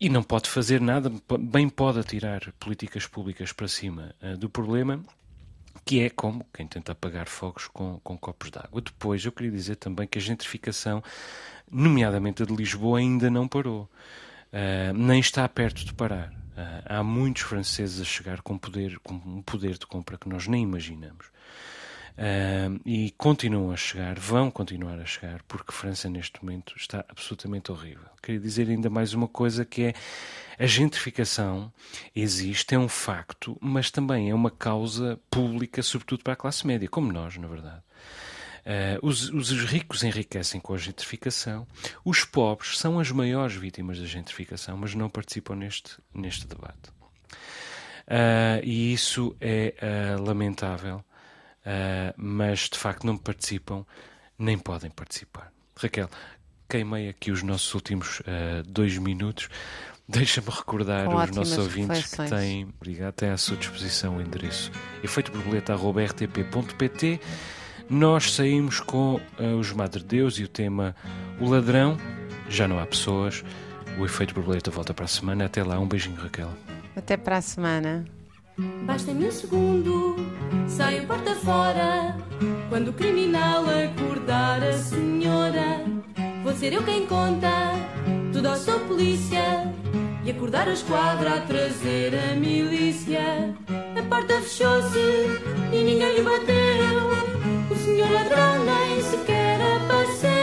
e 0.00 0.08
não 0.08 0.22
pode 0.22 0.48
fazer 0.48 0.80
nada, 0.80 1.12
bem 1.38 1.68
pode 1.68 1.98
atirar 1.98 2.50
políticas 2.58 3.06
públicas 3.06 3.52
para 3.52 3.68
cima 3.68 4.14
do 4.38 4.48
problema, 4.48 5.04
que 5.84 6.00
é 6.00 6.10
como 6.10 6.46
quem 6.52 6.66
tenta 6.66 6.92
apagar 6.92 7.28
fogos 7.28 7.68
com, 7.68 7.98
com 8.00 8.16
copos 8.18 8.50
d'água. 8.50 8.80
Depois, 8.80 9.24
eu 9.24 9.32
queria 9.32 9.50
dizer 9.52 9.76
também 9.76 10.06
que 10.06 10.18
a 10.18 10.20
gentrificação, 10.20 11.02
nomeadamente 11.70 12.42
a 12.42 12.46
de 12.46 12.54
Lisboa, 12.54 12.98
ainda 12.98 13.30
não 13.30 13.48
parou. 13.48 13.88
nem 14.94 15.20
está 15.20 15.48
perto 15.48 15.84
de 15.84 15.92
parar. 15.94 16.32
Uh, 16.50 16.82
há 16.84 17.02
muitos 17.02 17.42
franceses 17.42 18.00
a 18.00 18.04
chegar 18.04 18.42
com 18.42 18.58
poder, 18.58 18.98
com 18.98 19.14
um 19.14 19.40
poder 19.40 19.78
de 19.78 19.86
compra 19.86 20.18
que 20.18 20.28
nós 20.28 20.46
nem 20.46 20.62
imaginamos. 20.62 21.26
Uh, 22.20 22.78
e 22.84 23.14
continuam 23.16 23.72
a 23.72 23.76
chegar, 23.76 24.18
vão 24.18 24.50
continuar 24.50 25.00
a 25.00 25.06
chegar, 25.06 25.42
porque 25.48 25.72
França 25.72 26.06
neste 26.10 26.44
momento 26.44 26.74
está 26.76 27.02
absolutamente 27.08 27.72
horrível. 27.72 28.04
Queria 28.22 28.38
dizer 28.38 28.68
ainda 28.68 28.90
mais 28.90 29.14
uma 29.14 29.26
coisa 29.26 29.64
que 29.64 29.84
é 29.84 29.94
a 30.58 30.66
gentrificação 30.66 31.72
existe, 32.14 32.74
é 32.74 32.78
um 32.78 32.88
facto, 32.88 33.56
mas 33.58 33.90
também 33.90 34.28
é 34.28 34.34
uma 34.34 34.50
causa 34.50 35.18
pública, 35.30 35.82
sobretudo 35.82 36.22
para 36.22 36.34
a 36.34 36.36
classe 36.36 36.66
média, 36.66 36.86
como 36.86 37.10
nós, 37.10 37.38
na 37.38 37.48
verdade. 37.48 37.82
Uh, 38.60 39.00
os, 39.00 39.30
os, 39.30 39.50
ricos 39.64 40.04
enriquecem 40.04 40.60
com 40.60 40.74
a 40.74 40.76
gentrificação, 40.76 41.66
os 42.04 42.26
pobres 42.26 42.78
são 42.78 43.00
as 43.00 43.10
maiores 43.10 43.56
vítimas 43.56 43.98
da 43.98 44.04
gentrificação, 44.04 44.76
mas 44.76 44.94
não 44.94 45.08
participam 45.08 45.56
neste, 45.56 45.96
neste 46.14 46.46
debate. 46.46 46.90
Uh, 48.06 48.60
e 48.62 48.92
isso 48.92 49.34
é 49.40 49.74
uh, 50.18 50.22
lamentável, 50.22 51.02
mas 52.16 52.68
de 52.68 52.78
facto 52.78 53.06
não 53.06 53.16
participam 53.16 53.86
nem 54.38 54.58
podem 54.58 54.90
participar. 54.90 55.50
Raquel, 55.76 56.10
queimei 56.68 57.08
aqui 57.08 57.30
os 57.30 57.42
nossos 57.42 57.72
últimos 57.74 58.20
dois 58.66 58.98
minutos. 58.98 59.48
Deixa-me 60.08 60.50
recordar 60.50 61.06
Com 61.06 61.14
os 61.14 61.30
nossos 61.30 61.56
ouvintes 61.56 62.00
reflexões. 62.00 62.30
que 62.30 62.36
têm, 62.36 62.74
obrigado, 62.76 63.14
têm 63.14 63.30
à 63.30 63.36
sua 63.36 63.56
disposição 63.56 64.16
o 64.16 64.20
endereço 64.20 64.72
efeitoborboleta.rtp.pt 65.04 67.20
nós 67.90 68.34
saímos 68.34 68.78
com 68.78 69.16
uh, 69.16 69.20
os 69.58 69.72
Madre 69.72 70.04
Deus 70.04 70.38
e 70.38 70.44
o 70.44 70.48
tema 70.48 70.94
O 71.40 71.50
Ladrão, 71.50 71.98
já 72.48 72.68
não 72.68 72.78
há 72.78 72.86
pessoas. 72.86 73.42
O 73.98 74.04
efeito 74.04 74.32
borboleta 74.32 74.70
volta 74.70 74.94
para 74.94 75.06
a 75.06 75.08
semana. 75.08 75.46
Até 75.46 75.64
lá, 75.64 75.76
um 75.76 75.88
beijinho, 75.88 76.14
Raquel. 76.14 76.52
Até 76.94 77.16
para 77.16 77.38
a 77.38 77.42
semana. 77.42 78.04
Basta-me 78.84 79.26
um 79.26 79.30
segundo, 79.30 80.16
saio 80.68 81.06
porta 81.06 81.34
fora. 81.34 82.16
Quando 82.68 82.88
o 82.88 82.92
criminal 82.92 83.64
acordar 83.64 84.62
a 84.62 84.72
senhora, 84.72 85.84
vou 86.42 86.52
ser 86.52 86.72
eu 86.72 86.82
quem 86.82 87.06
conta 87.06 87.72
tudo 88.32 88.48
à 88.48 88.56
sua 88.56 88.78
polícia. 88.80 89.42
E 90.24 90.30
acordar 90.30 90.68
a 90.68 90.72
esquadra 90.72 91.36
a 91.36 91.40
trazer 91.40 92.12
a 92.14 92.36
milícia. 92.36 93.54
A 93.98 94.02
porta 94.08 94.40
fechou-se 94.40 94.98
e 95.72 95.82
ninguém 95.82 96.16
lhe 96.16 96.22
bateu. 96.22 97.70
O 97.70 97.76
senhor 97.76 98.10
ladrão 98.10 98.64
nem 98.64 99.02
sequer 99.02 99.58
apareceu. 99.76 100.39